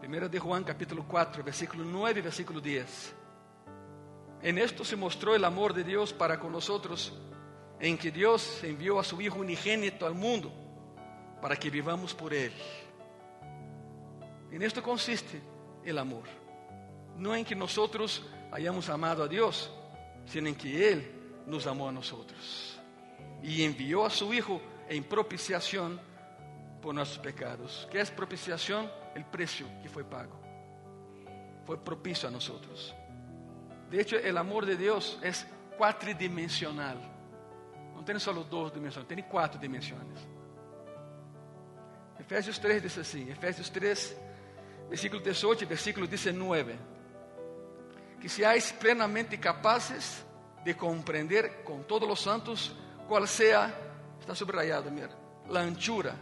[0.01, 3.15] Primeira de Juan capítulo 4, versículo 9 e versículo 10.
[4.43, 7.13] En esto se mostró el amor de Dios para con nosotros,
[7.79, 10.53] en que Dios envió a su Hijo unigénito al mundo
[11.41, 12.53] para que vivamos por Él.
[14.51, 15.41] En esto consiste
[15.85, 16.25] el amor.
[17.17, 19.71] No en que nosotros hayamos amado a Dios,
[20.27, 21.13] sino en que Él
[21.47, 22.81] nos amó a nosotros.
[23.43, 26.01] Y envió a su Hijo en propiciación
[26.83, 27.89] por nuestros pecados.
[27.91, 28.91] ¿Qué es propiciación?
[29.15, 30.39] El precio que fue pago.
[31.65, 32.95] Fue propicio a nosotros.
[33.89, 35.47] De hecho, el amor de Dios es
[35.79, 36.99] cuatridimensional.
[37.95, 40.19] No tiene solo dos dimensiones, tiene cuatro dimensiones.
[42.19, 44.17] Efésios 3 diz assim, Efésios 3,
[44.89, 46.77] versículo 18 e versículo 19.
[48.21, 50.25] Que seáis plenamente capazes
[50.65, 52.73] de compreender com todos os santos
[53.09, 53.75] qual seja,
[54.21, 55.11] está subrayado, mira,
[55.53, 56.15] a anchura,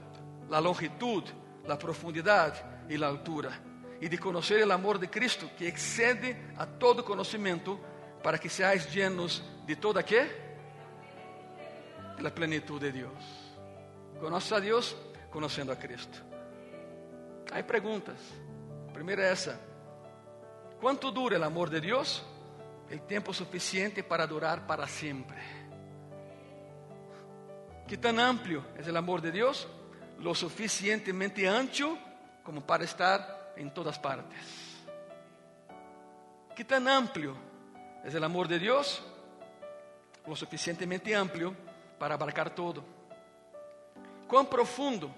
[0.50, 1.24] a longitud,
[1.68, 3.52] a profundidade e a altura,
[4.00, 7.78] e de conhecer o amor de Cristo que excede a todo conhecimento,
[8.22, 10.28] para que seáis llenos de toda quê?
[12.18, 13.50] La plenitud de Deus.
[14.20, 14.94] Conoce a Deus
[15.30, 16.22] conhecendo a Cristo.
[17.50, 18.18] Aí perguntas.
[18.88, 19.58] A primeira é essa:
[20.80, 22.22] Quanto dura o amor de Deus?
[22.92, 25.38] O tempo suficiente para durar para sempre.
[27.86, 29.66] Que tão amplo é o amor de Deus?
[30.20, 31.96] Lo suficientemente ancho
[32.44, 34.84] como para estar em todas partes.
[36.54, 37.36] Que tão amplo
[38.04, 39.02] é o amor de Deus?
[40.26, 41.56] Lo suficientemente amplio
[41.98, 42.84] para abarcar todo.
[44.28, 45.12] Quão profundo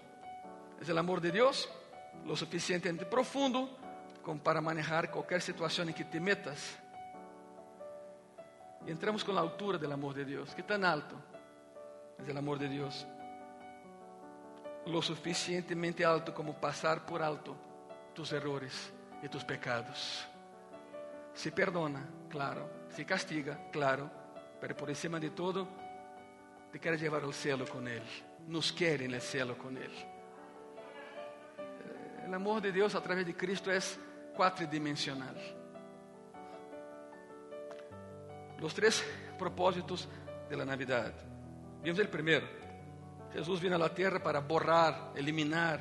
[0.81, 1.69] é o amor de Deus?
[2.25, 3.69] Lo suficientemente profundo
[4.23, 6.79] como para manejar qualquer situação em que te metas.
[8.87, 10.55] E entramos com a altura do amor de Deus.
[10.55, 11.21] Que tão alto
[12.25, 13.05] é o amor de Deus?
[14.87, 17.57] Lo suficientemente alto como passar por alto
[18.15, 18.93] tus errores
[19.23, 20.27] e tus pecados.
[21.35, 22.69] Se perdona, claro.
[22.91, 24.11] Se castiga, claro.
[24.61, 25.67] Pero por cima de todo,
[26.71, 28.03] te quer levar ao céu com Ele.
[28.49, 30.07] Nos quer no céu com Ele.
[32.29, 33.79] O amor de Deus a través de Cristo é
[34.37, 35.35] quatridimensional.
[38.61, 39.03] Os três
[39.39, 40.09] propósitos
[40.49, 41.13] de la Navidad.
[41.83, 42.62] Vimos o primeiro.
[43.35, 45.81] Jesus vino a la terra para borrar, eliminar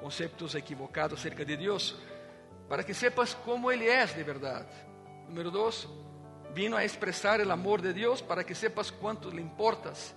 [0.00, 1.96] conceptos equivocados acerca de Deus,
[2.68, 4.68] para que sepas como Ele é de verdade.
[5.28, 5.88] Número dois,
[6.54, 10.14] vino a expressar o amor de Deus para que sepas quanto lhe importas,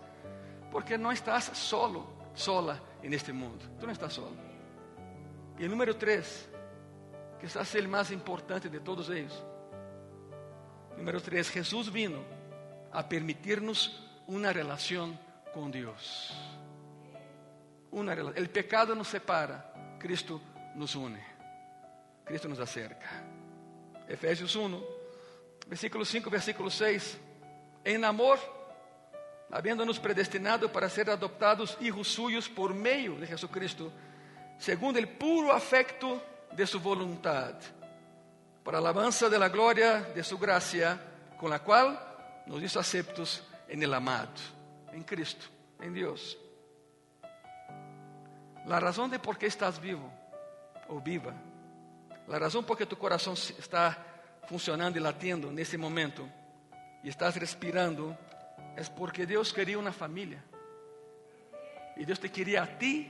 [0.71, 3.65] porque não estás solo, sola en este mundo.
[3.79, 4.37] Tu não estás solo.
[5.57, 6.47] E o número três,
[7.39, 9.33] quizás el mais importante de todos eles.
[10.95, 12.23] Número três, Jesus vino
[12.91, 15.17] a permitirnos uma relação
[15.53, 16.56] com Deus.
[17.91, 18.37] Una relación.
[18.37, 20.41] El pecado nos separa, Cristo
[20.75, 21.23] nos une.
[22.25, 23.23] Cristo nos acerca.
[24.07, 24.83] Efésios 1,
[25.67, 27.17] versículo 5, versículo 6.
[27.83, 28.37] Em amor,
[29.49, 33.91] havendo-nos predestinado para ser adoptados hijos suyos por meio de Jesucristo,
[34.57, 36.21] segundo el puro afecto
[36.51, 37.55] de su voluntad,
[38.63, 40.99] para alabanza de la gloria de su gracia,
[41.39, 41.97] con la cual
[42.45, 44.31] nos hizo aceptos en el amado,
[44.91, 45.45] en Cristo,
[45.79, 46.37] en Dios.
[48.67, 50.11] La razón de por qué estás vivo
[50.89, 51.33] o viva,
[52.27, 53.97] la razón por qué tu corazón está
[54.47, 56.27] funcionando y latiendo en ese momento
[57.01, 58.17] y estás respirando,
[58.75, 60.43] es porque Dios quería una familia.
[61.95, 63.09] Y Dios te quería a ti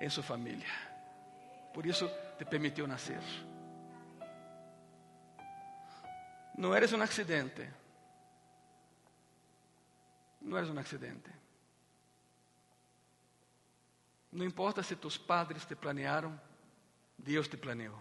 [0.00, 0.72] en su familia.
[1.72, 3.20] Por eso te permitió nacer.
[6.54, 7.70] No eres un accidente.
[10.40, 11.30] No eres un accidente.
[14.36, 16.38] No importa se tus padres te planearam,
[17.16, 17.96] Deus te planeou.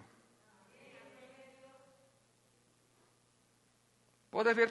[4.30, 4.70] Pode haver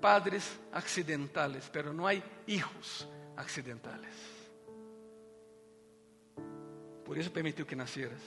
[0.00, 3.06] padres accidentales, pero no hay hijos
[3.36, 4.14] accidentales.
[7.04, 8.22] Por isso permitiu que nasceras,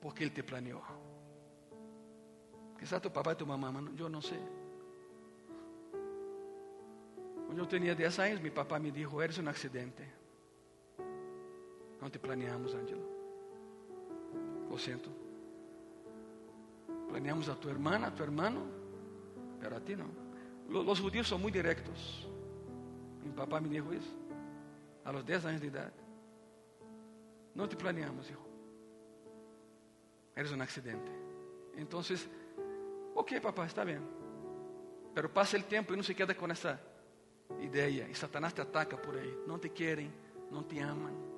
[0.00, 0.84] porque Ele te planeou.
[2.78, 4.38] Quizá tu papai e tu mamá, eu não sei.
[7.48, 10.23] Quando eu tinha 10 anos, meu papai me disse: Eres um acidente.
[12.04, 13.02] Não te planeamos, Ângelo.
[14.68, 15.08] Lo siento.
[17.08, 18.60] Planeamos a tu hermana, a tu hermano,
[19.58, 20.10] pero a ti não.
[20.68, 22.28] Los judíos são muito directos.
[23.24, 24.14] Mi papá me dijo isso.
[25.02, 25.94] A los 10 anos de idade.
[27.54, 28.44] Não te planeamos, hijo.
[30.36, 31.10] Eres um accidente.
[31.74, 32.02] Então,
[33.14, 33.98] ok, papá, está bem.
[35.14, 36.78] Pero passa o tempo e não se queda com essa
[37.60, 38.06] ideia.
[38.10, 39.38] E Satanás te ataca por aí.
[39.46, 40.12] Não te querem,
[40.50, 41.33] não te amam.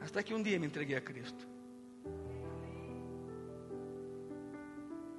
[0.00, 1.46] Hasta que um dia me entreguei a Cristo.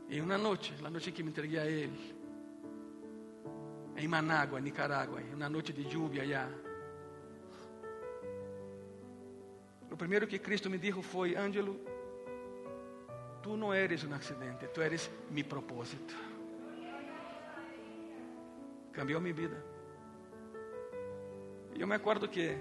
[0.09, 2.15] E uma noite, a noite que me entreguei a Ele,
[3.95, 6.49] em Manágua, Nicarágua, uma noite de lluvia allá.
[9.89, 11.79] O primeiro que Cristo me disse foi: Ângelo,
[13.41, 16.15] tu não eres um acidente, tu eres mi propósito.
[18.91, 19.63] Cambiou minha vida.
[21.73, 22.57] E eu me acordo que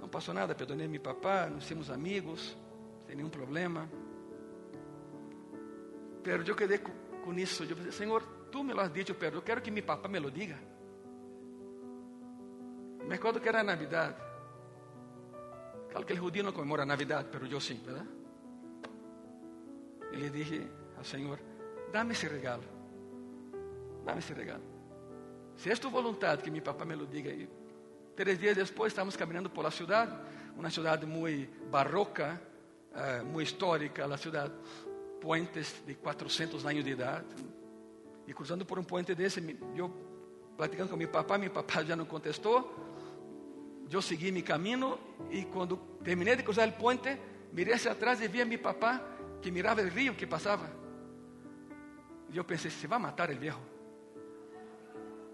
[0.00, 2.56] não passou nada, perdonei meu papá, nos temos amigos,
[3.06, 3.88] sem nenhum problema.
[6.22, 7.64] Pero eu quedei com, isso.
[7.64, 10.18] Eu falei, Senhor, tu me lo has dicho, pero eu quero que meu papá me
[10.18, 10.58] lo diga.
[13.06, 14.16] Me acordo que era Navidad.
[15.90, 18.06] Claro que el judío no conmemora Navidad, pero yo sí, ¿verdad?
[20.12, 21.38] Y le dije al Señor,
[21.92, 22.64] dame ese regalo.
[24.04, 24.62] Dame ese regalo.
[25.56, 27.32] Si es tu voluntad que mi papá me lo diga.
[28.10, 30.22] Y tres días después estamos caminando por la ciudad,
[30.56, 32.40] una ciudad muy barroca,
[32.94, 34.50] uh, muy histórica, la ciudad,
[35.20, 37.24] puentes de 400 años de edad.
[38.26, 39.40] E cruzando por um puente desse,
[39.74, 39.90] eu
[40.56, 42.74] platicando com meu papá, meu papá já não contestou.
[43.90, 44.98] Eu segui meu caminho
[45.30, 47.18] e quando terminei de cruzar o puente,
[47.52, 49.00] mirei hacia atrás e vi a meu papá
[49.42, 50.70] que mirava o rio que passava.
[52.32, 53.58] E eu pensei, se vai matar o viejo.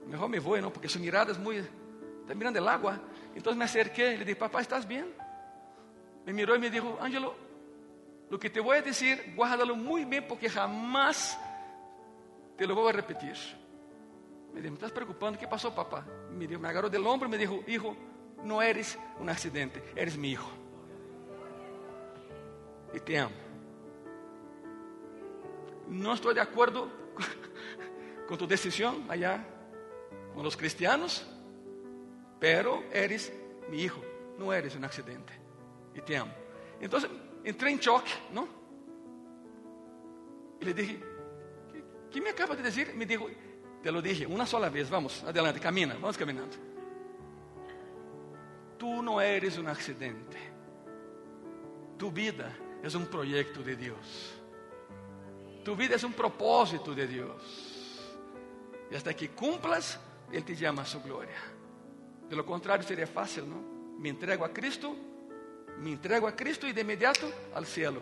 [0.06, 1.85] Mejor me vou, não, porque sua mirada é muito...
[2.26, 3.00] Está mirando o água.
[3.36, 5.06] Então me acerquei e lhe disse, papá, ¿estás bem?
[6.24, 7.32] Me mirou e me disse, Ângelo,
[8.28, 11.38] o que te vou dizer, guárdalo muito bem, porque jamás
[12.56, 13.36] te lo vou a repetir.
[14.52, 16.04] Me disse, me estás preocupando, ¿qué pasó, papá?
[16.32, 17.96] Me, dijo, me agarró del hombro y me dijo, hijo,
[18.42, 20.50] no eres un accidente, eres mi hijo.
[22.92, 23.36] Y te amo.
[25.86, 26.90] No estoy de acuerdo
[28.26, 29.46] con tu decisión allá
[30.34, 31.24] con los cristianos,
[32.38, 33.32] pero eres
[33.70, 34.00] mi hijo,
[34.38, 35.32] no eres un accidente.
[35.94, 36.32] Y te amo.
[36.80, 37.10] Entonces
[37.44, 38.48] entré en choque, ¿no?
[40.60, 41.00] Y le dije,
[42.10, 42.92] ¿qué, me acaba de decir?
[42.94, 43.28] Me dijo,
[43.82, 46.56] te lo dije una sola vez, vamos, adelante, camina, vamos caminando.
[48.78, 50.36] Tú no eres un accidente.
[51.96, 54.34] Tu vida es un proyecto de Dios.
[55.64, 57.96] Tu vida es un propósito de Dios.
[58.90, 59.98] Y hasta que cumplas,
[60.30, 61.55] Él te llama a su gloria.
[62.28, 63.62] De lo contrario sería fácil, ¿no?
[63.98, 64.94] Me entrego a Cristo,
[65.78, 68.00] me entrego a Cristo y de inmediato al cielo.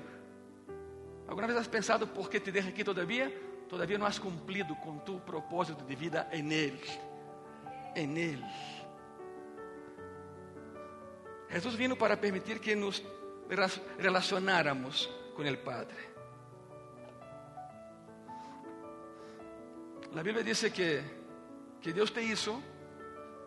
[1.29, 3.31] ¿Alguna vez has pensado por qué te deja aquí todavía?
[3.68, 6.81] Todavía no has cumplido con tu propósito de vida en Él.
[7.95, 8.45] En Él.
[11.49, 13.03] Jesús vino para permitir que nos
[13.99, 16.14] relacionáramos con el Padre.
[20.14, 21.03] La Biblia dice que,
[21.81, 22.61] que Dios te hizo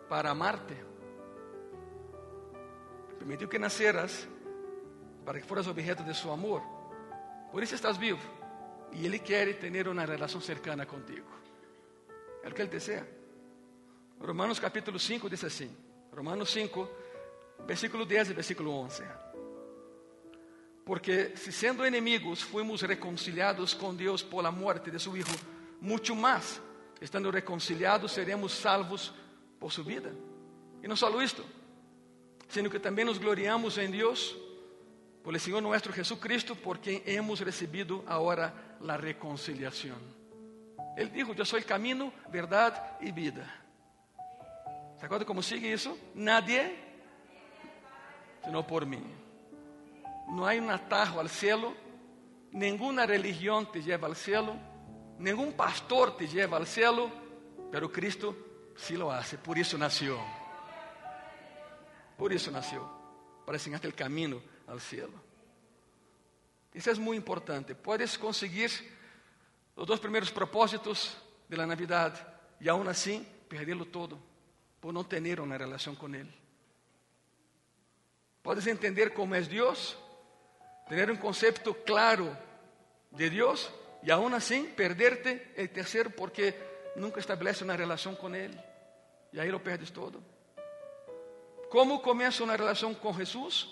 [0.08, 0.76] para amarte.
[3.18, 4.26] Permitió que nacieras
[5.24, 6.62] para que fueras objeto de su amor.
[7.52, 8.18] Por eso estás vivo.
[8.92, 11.26] Y Él quiere tener una relación cercana contigo.
[12.42, 13.06] É o que Ele desea.
[14.20, 15.70] Romanos capítulo 5 diz assim.
[16.12, 16.90] Romanos 5,
[17.66, 19.04] versículo 10 e versículo 11.
[20.84, 25.30] Porque se sendo inimigos fuimos reconciliados com Deus por la muerte de su Hijo,
[25.80, 26.60] muito mais,
[27.00, 29.12] estando reconciliados, seremos salvos
[29.58, 30.14] por su vida.
[30.82, 31.44] E não só isto,
[32.48, 34.36] sino que também nos gloriamos em Deus,
[35.22, 38.54] por el Senhor nuestro Jesucristo, por quem hemos recebido agora
[38.86, 39.98] a reconciliação.
[40.96, 43.46] Ele dijo: Eu sou o caminho, verdade e vida.
[44.98, 45.96] ¿Se acuerda como sigue isso?
[46.14, 46.76] Nadie,
[48.44, 49.04] sino por mim.
[50.28, 51.76] Não há um atajo ao cielo,
[52.52, 54.58] nenhuma religião te lleva ao cielo,
[55.18, 57.10] nenhum pastor te lleva ao cielo,
[57.70, 58.34] pero Cristo
[58.78, 60.18] sí lo hace, por isso nasceu.
[62.16, 62.88] Por isso nasceu,
[63.44, 65.14] para enseñarte o caminho ao cielo.
[66.74, 67.74] Isso é muito importante.
[67.74, 68.70] Puedes conseguir
[69.76, 71.16] os dois primeiros propósitos
[71.48, 72.14] de la Navidad
[72.60, 74.20] e aún assim perderlo todo
[74.80, 76.32] por não ter uma relação com Ele.
[78.42, 79.96] Puedes entender como é Deus,
[80.88, 82.36] ter um conceito claro
[83.10, 83.70] de Deus
[84.02, 86.54] e aún assim perderte el terceiro porque
[86.96, 88.67] nunca estabelece uma relação com Ele
[89.32, 90.22] e aí lo perdes todo.
[91.70, 93.68] Como começo uma relação com Jesus?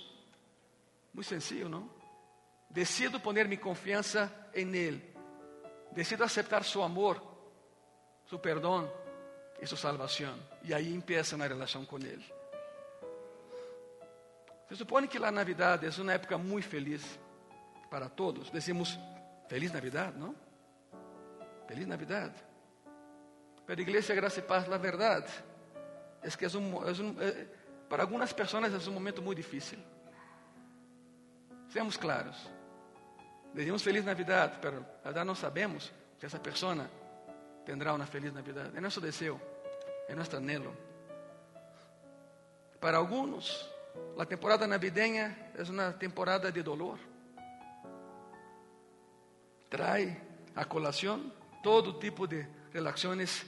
[1.14, 1.90] Muito sencillo, não?
[2.68, 5.14] Decido poner minha confiança em Ele.
[5.92, 7.22] Decido aceptar su amor,
[8.26, 8.90] su perdón
[9.62, 10.38] y su salvación.
[10.62, 12.22] Y ahí empieza una relación con Él.
[14.68, 17.18] Se supone que la Navidad es una época muy feliz
[17.90, 18.52] para todos.
[18.52, 18.98] Decimos,
[19.48, 20.34] feliz Navidad, ¿no?
[21.66, 22.32] Feliz Navidad.
[23.66, 25.26] Pero iglesia, gracia y paz, la verdad
[26.22, 27.48] es que es un, es un, eh,
[27.88, 29.82] para algunas personas es un momento muy difícil.
[31.68, 32.36] Seamos claros.
[33.52, 36.88] decimos feliz Navidad, pero verdad no sabemos si esa persona
[37.64, 38.74] tendrá una feliz Navidad.
[38.74, 39.40] Es nuestro deseo,
[40.08, 40.72] es nuestro anhelo.
[42.80, 43.68] Para algunos,
[44.16, 46.98] la temporada navideña es una temporada de dolor.
[49.68, 50.20] Trae
[50.54, 53.44] a colación todo tipo de relaciones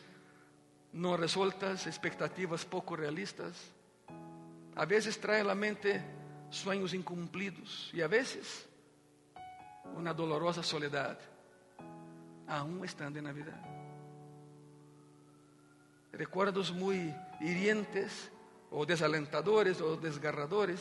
[0.92, 3.54] no resueltas, expectativas poco realistas.
[4.74, 6.02] A veces trae a la mente
[6.50, 8.68] sueños incumplidos y a veces
[9.96, 11.18] una dolorosa soledad,
[12.46, 13.60] aún estando en Navidad.
[16.12, 18.30] Recuerdos muy hirientes
[18.70, 20.80] o desalentadores o desgarradores.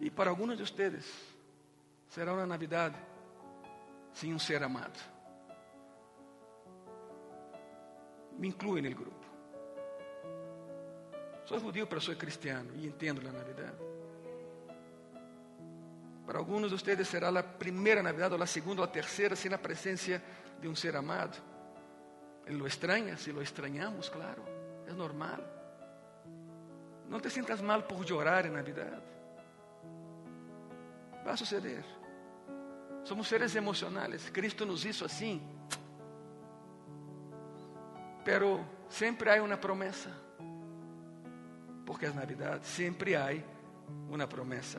[0.00, 1.06] Y para algunos de ustedes
[2.08, 2.92] será una Navidad
[4.12, 4.92] sin un ser amado.
[8.42, 9.24] Me incluyo en el grupo.
[11.44, 13.72] Soy judío, pero soy cristiano y entiendo la Navidad.
[16.26, 19.52] Para algunos de ustedes será la primera Navidad o la segunda o la tercera sin
[19.52, 20.20] la presencia
[20.60, 21.34] de un ser amado.
[22.48, 24.42] Lo extraña, si lo extrañamos, claro,
[24.88, 25.40] es normal.
[27.08, 29.00] No te sientas mal por llorar en Navidad.
[31.24, 31.84] Va a suceder.
[33.04, 34.28] Somos seres emocionales.
[34.32, 35.40] Cristo nos hizo así.
[38.24, 40.10] Pero siempre hay una promesa.
[41.84, 42.60] Porque es Navidad.
[42.62, 43.44] Siempre hay
[44.08, 44.78] una promesa.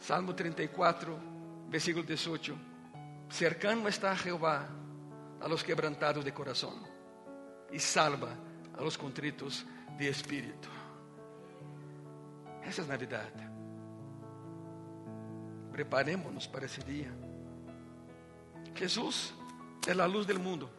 [0.00, 1.16] Salmo 34,
[1.68, 2.56] versículo 18.
[3.30, 4.68] Cercano está Jehová
[5.40, 6.74] a los quebrantados de corazón
[7.72, 8.34] y salva
[8.76, 9.64] a los contritos
[9.98, 10.68] de espíritu.
[12.64, 13.32] Essa é Navidad.
[15.72, 17.10] Preparémonos para esse dia.
[18.74, 19.34] Jesus
[19.86, 20.70] é a luz do mundo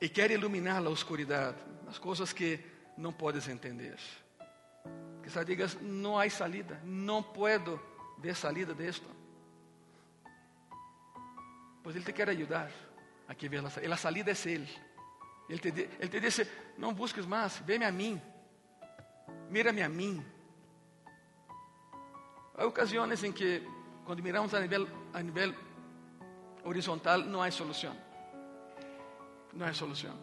[0.00, 2.60] e quer iluminar a oscuridade, as coisas que
[2.96, 3.96] não podes entender.
[5.22, 7.80] Quizá digas, não há salida, não puedo
[8.18, 9.08] ver salida de esto.
[11.82, 12.70] Pois Ele te quer ajudar
[13.28, 13.94] a que ver a salida.
[13.94, 14.68] A salida é Ele.
[15.48, 15.68] Ele te,
[16.00, 18.20] ele te disse, não busques mais, vem a mim.
[19.50, 20.24] Mira-me a mim.
[22.56, 23.62] Há ocasiões em que,
[24.04, 25.54] quando miramos a nível, a nível
[26.64, 27.94] horizontal, não há solução.
[29.54, 30.14] Não há solução.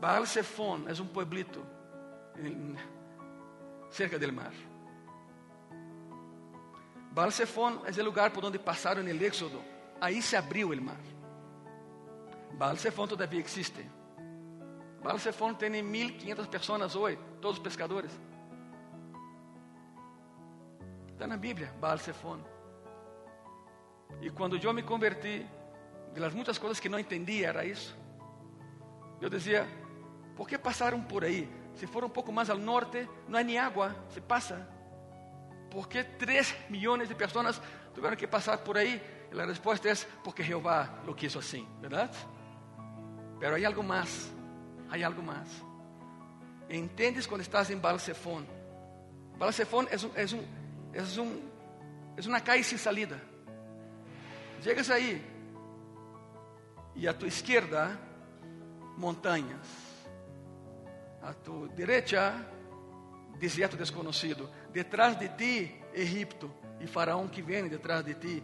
[0.00, 1.64] Baal é um pueblito
[3.90, 4.52] cerca del mar.
[7.12, 9.62] Baal é o lugar por onde passaram no Éxodo.
[10.00, 11.00] Aí se abriu o mar.
[12.54, 12.74] Baal
[13.06, 13.88] todavia existe.
[15.02, 15.18] Baal
[15.58, 18.10] tem 1.500 pessoas hoje, todos pescadores.
[21.08, 21.98] Está na Bíblia, Baal.
[24.20, 25.46] E quando eu me converti,
[26.14, 27.96] de las muitas coisas que não entendia era isso.
[29.20, 29.66] Eu dizia,
[30.36, 31.48] por que passaram por aí?
[31.74, 34.68] Se for um pouco mais ao norte, não há nem água, se passa.
[35.70, 37.60] ¿Por que 3 milhões de pessoas
[37.94, 39.00] tiveram que passar por aí?
[39.32, 42.16] E a resposta é: porque Jeová lo quiso assim, verdade?
[43.40, 44.30] Pero há algo mais,
[44.90, 45.48] há algo mais.
[46.68, 48.44] Entendes quando estás em Balsefón?
[49.38, 50.44] Balsefón é, um, é, um,
[50.92, 51.50] é, um,
[52.16, 53.18] é uma calle sem salida.
[54.60, 55.31] Chegas aí
[56.94, 57.98] e a tua esquerda,
[58.96, 59.66] montanhas
[61.22, 62.34] a tu derecha,
[63.38, 64.50] deserto desconocido.
[64.72, 68.42] Detrás de ti, Egipto e Faraón que vem detrás de ti,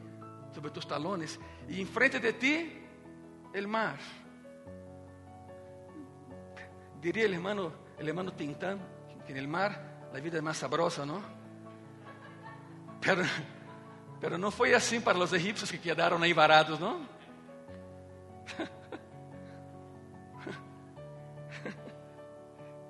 [0.53, 1.39] sobre tus talones.
[1.69, 2.83] E enfrente de ti,
[3.53, 3.99] el mar.
[7.01, 8.79] Diria o hermano, el hermano Tintán,
[9.27, 11.23] que el mar la vida é mais sabrosa, ¿no?
[13.01, 13.23] Pero,
[14.21, 17.07] pero não foi assim para os egípcios que quedaram aí varados, não?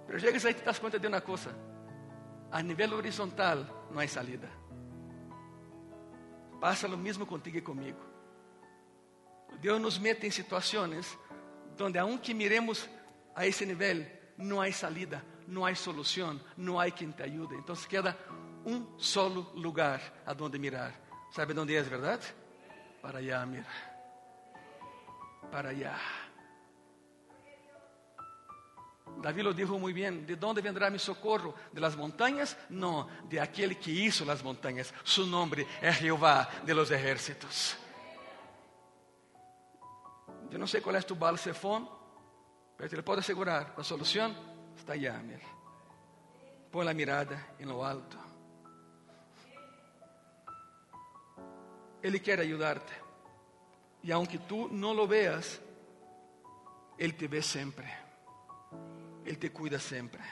[0.06, 1.50] Pero llegas ahí y te das cuenta de una cosa.
[2.50, 4.48] A nivel horizontal no hay salida.
[6.60, 7.98] Pasa lo mismo contigo y conmigo.
[9.60, 11.18] Deus nos mete em situações
[11.80, 12.88] onde, aunque miremos
[13.34, 14.04] a esse nível,
[14.36, 17.56] não há salida, não há solução, não há quem te ajude.
[17.56, 18.16] Então queda
[18.64, 20.92] um solo lugar a donde mirar.
[21.30, 22.34] ¿Sabe onde é, verdade?
[23.02, 23.66] Para allá, mira.
[25.50, 25.98] Para allá.
[29.20, 31.54] David lo dijo muy bien, ¿de dónde vendrá mi socorro?
[31.72, 32.56] ¿De las montañas?
[32.68, 34.94] No, de aquel que hizo las montañas.
[35.02, 37.76] Su nombre es Jehová de los ejércitos.
[40.50, 41.88] Yo no sé cuál es tu balsefón,
[42.76, 44.34] pero te lo puedo asegurar, la solución
[44.76, 45.46] está allá, mira.
[46.70, 48.16] Pon la mirada en lo alto.
[52.00, 53.07] Él quiere ayudarte.
[54.02, 55.60] Y aunque tú no lo veas,
[56.96, 57.86] Él te ve siempre.
[59.24, 60.22] Ele te cuida sempre.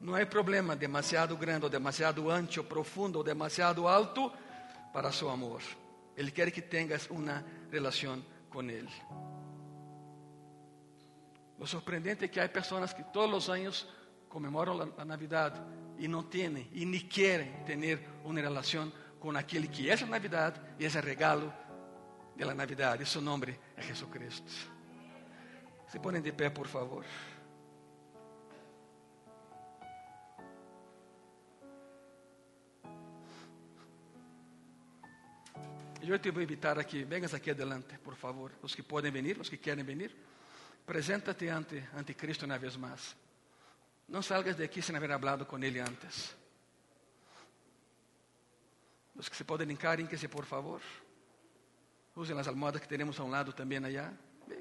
[0.00, 4.32] Não há problema demasiado grande, ou demasiado ancho, ou profundo, ou demasiado alto
[4.92, 5.62] para seu amor.
[6.16, 8.92] Ele quer que tenhas uma relação com Ele.
[11.58, 13.88] O sorprendente é que há pessoas que todos os anos
[14.28, 15.60] comemoram a Navidade
[15.98, 20.60] e não têm e nem querem ter uma relação com aquele que é a Navidade
[20.78, 21.52] e é o regalo
[22.46, 23.02] da Navidade.
[23.02, 24.50] E seu nome é Jesus Cristo.
[25.88, 27.04] Se ponem de pé, por favor.
[36.00, 38.52] Eu te vou invitar aqui, vengas aqui adelante, por favor.
[38.62, 40.16] Os que podem vir, os que querem vir.
[40.86, 43.14] Presenta-te ante, ante Cristo uma vez mais.
[44.08, 46.34] Não salgas de aqui sem haber hablado com Ele antes.
[49.14, 50.80] Os que se podem linkar, se por favor.
[52.18, 54.12] Usem as almohadas que temos a um lado também allá.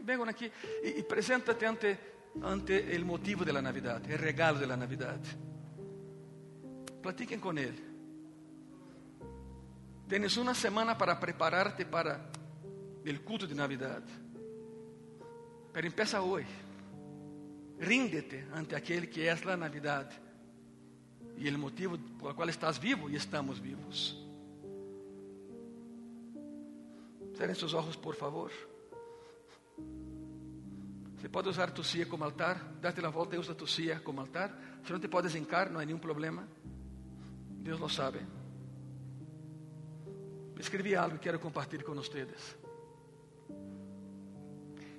[0.04, 0.52] Venham aqui
[0.84, 1.98] e, e presenta-te ante,
[2.40, 5.36] ante o motivo da Navidade, o regalo da Navidade.
[7.02, 7.84] Platiquem com Ele.
[10.08, 12.30] Tienes uma semana para prepararte para
[13.04, 14.14] o culto de Navidade.
[15.74, 16.46] Pero empieza hoy.
[17.80, 20.16] Ríndete ante aquele que é a Navidade
[21.36, 24.27] e o motivo por qual estás vivo e estamos vivos.
[27.36, 28.52] Cerrem seus olhos, por favor.
[31.18, 34.22] Você pode usar tu cia como altar, dá-te a volta e usa tu cia como
[34.22, 34.56] altar.
[34.86, 36.48] Se não te podes encar, não há nenhum problema.
[37.60, 38.20] Deus lo sabe.
[40.60, 42.58] Escrevi algo que quero compartilhar com vocês.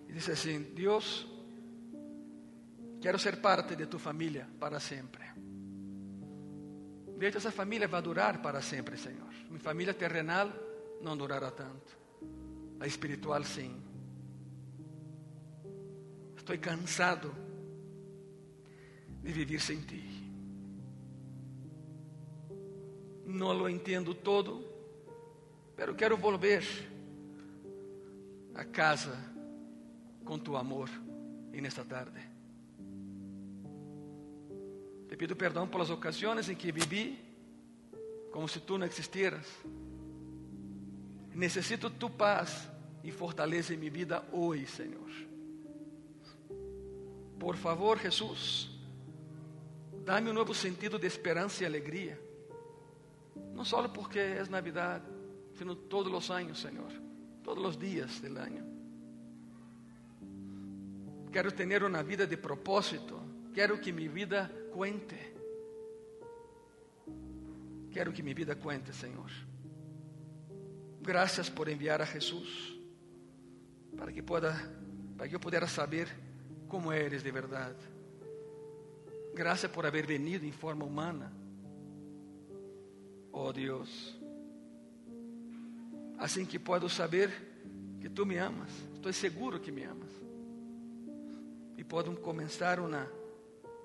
[0.09, 1.27] E disse assim: Deus,
[3.01, 5.25] quero ser parte de tu família para sempre.
[7.19, 9.33] De hecho, essa família vai durar para sempre, Senhor.
[9.49, 10.53] Minha família terrenal
[11.03, 11.98] não durará tanto.
[12.81, 13.83] A espiritual, sim.
[16.37, 17.35] Estou cansado
[19.23, 20.05] de viver sem ti.
[23.27, 24.65] Não lo entendo todo,
[25.77, 26.65] pero quero volver
[28.55, 29.17] a casa
[30.25, 30.89] com tu amor
[31.53, 32.21] e nesta tarde.
[35.09, 37.19] Te pido perdão pelas ocasiões em que vivi
[38.31, 39.47] como se tu não existieras.
[41.39, 42.69] Necessito tu paz
[43.05, 45.09] e fortaleza em minha vida hoje, Senhor.
[47.39, 48.69] Por favor, Jesus,
[50.05, 52.21] dá-me um novo sentido de esperança e alegria.
[53.55, 55.05] Não só porque é Navidade,
[55.55, 56.91] sino todos os anos, Senhor,
[57.45, 58.67] todos os dias do ano.
[61.31, 63.17] Quero ter uma vida de propósito.
[63.55, 65.35] Quero que minha vida cuente.
[67.93, 69.31] Quero que minha vida cuente, Senhor.
[71.09, 72.79] Graças por enviar a Jesus
[73.97, 74.53] para que pueda,
[75.17, 76.07] para que eu pudesse saber
[76.69, 77.79] como eres de verdade.
[79.35, 81.33] Graças por haber venido em forma humana.
[83.33, 84.21] Oh Deus.
[86.19, 87.31] Assim que posso saber
[88.03, 88.71] que tu me amas.
[88.95, 90.11] Estou seguro que me amas
[91.79, 93.11] e podem começar uma,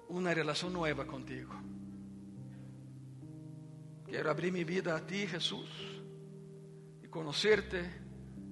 [0.09, 1.55] uma relação nova contigo.
[4.07, 5.92] Quero abrir minha vida a ti, Jesus,
[7.13, 7.77] e conhecer-te,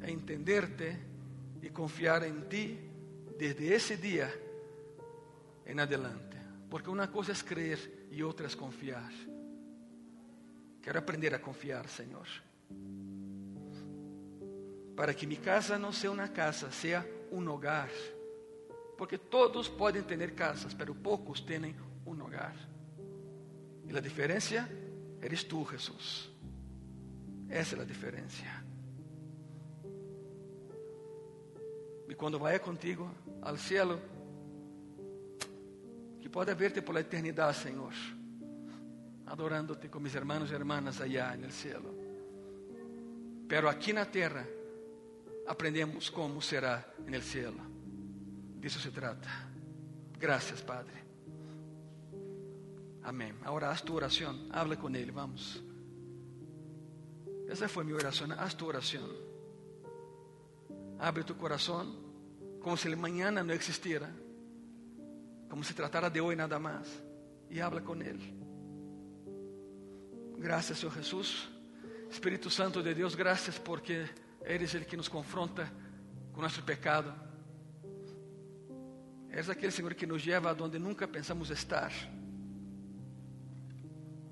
[0.05, 0.97] e entender-te
[1.61, 2.79] e confiar em ti
[3.37, 4.29] desde esse dia
[5.65, 6.37] em adelante.
[6.69, 9.11] Porque uma coisa é crer e outra é confiar.
[10.81, 12.27] Quero aprender a confiar, Senhor.
[14.95, 17.89] Para que minha casa não seja uma casa, seja um hogar
[19.01, 22.55] porque todos podem ter casas, pero poucos têm um hogar.
[23.83, 24.69] E a diferença
[25.19, 26.30] eres tu, Jesus.
[27.51, 28.43] Essa é a diferença.
[32.07, 33.99] E quando vá contigo ao cielo,
[36.21, 37.93] que pode verte por la eternidade, Senhor,
[39.25, 41.93] adorando-te com mis hermanos e hermanas allá no cielo.
[43.49, 44.47] Pero aqui na terra
[45.45, 47.59] aprendemos como será no cielo.
[48.61, 49.27] Disso se trata.
[50.17, 50.95] Graças, Padre.
[53.03, 53.33] Amém.
[53.43, 54.47] Agora haz tu oração.
[54.51, 55.11] Habla com Ele.
[55.11, 55.70] Vamos.
[57.51, 58.27] Essa foi minha oração.
[58.37, 59.07] Haz tu oração.
[60.97, 61.85] Abre tu coração.
[62.61, 64.09] Como se amanhã não existiera.
[65.49, 66.87] Como se tratara de hoje nada mais.
[67.49, 68.39] E habla com Ele.
[70.37, 71.49] Graças, Senhor Jesus.
[72.09, 74.07] Espírito Santo de Deus, graças porque
[74.43, 75.71] eres Ele que nos confronta
[76.33, 77.13] com nosso pecado
[79.31, 81.91] És aquele Senhor que nos leva a onde nunca pensamos estar.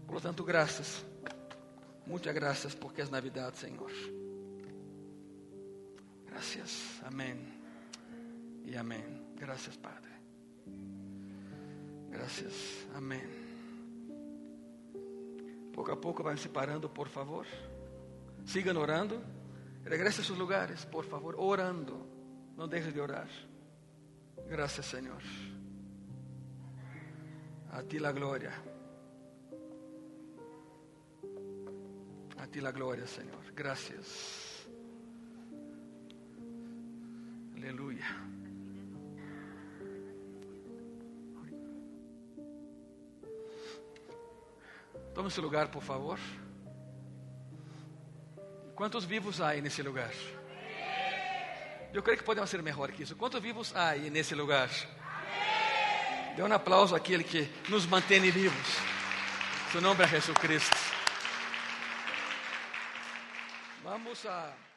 [0.05, 1.05] Por lo tanto, graças.
[2.09, 3.91] Muitas graças porque és Navidade, Senhor.
[6.25, 6.99] Graças.
[7.03, 7.37] Amém.
[8.65, 9.03] E amém.
[9.35, 10.09] Graças, Padre.
[12.09, 12.87] Graças.
[12.95, 13.21] Amém.
[15.71, 17.45] Pouco a pouco vai se parando, por favor.
[18.43, 19.21] Sigam orando.
[19.85, 22.07] Regrese a seus lugares, por favor, orando.
[22.57, 23.29] Não deixe de orar.
[24.47, 25.21] Graças, Senhor.
[27.71, 28.78] A ti la glória.
[32.49, 33.43] Ti la glória, Senhor.
[33.53, 34.67] Graças.
[37.55, 38.05] Aleluia.
[45.13, 46.17] Tome seu lugar, por favor.
[48.73, 50.13] Quantos vivos há nesse lugar?
[51.93, 53.15] Eu creio que podemos ser melhor que isso.
[53.15, 54.69] Quantos vivos há nesse lugar?
[56.35, 58.77] Dê um aplauso àquele que nos mantém vivos.
[59.71, 60.88] Seu nome é Jesus Cristo.
[63.99, 64.68] Vamos a.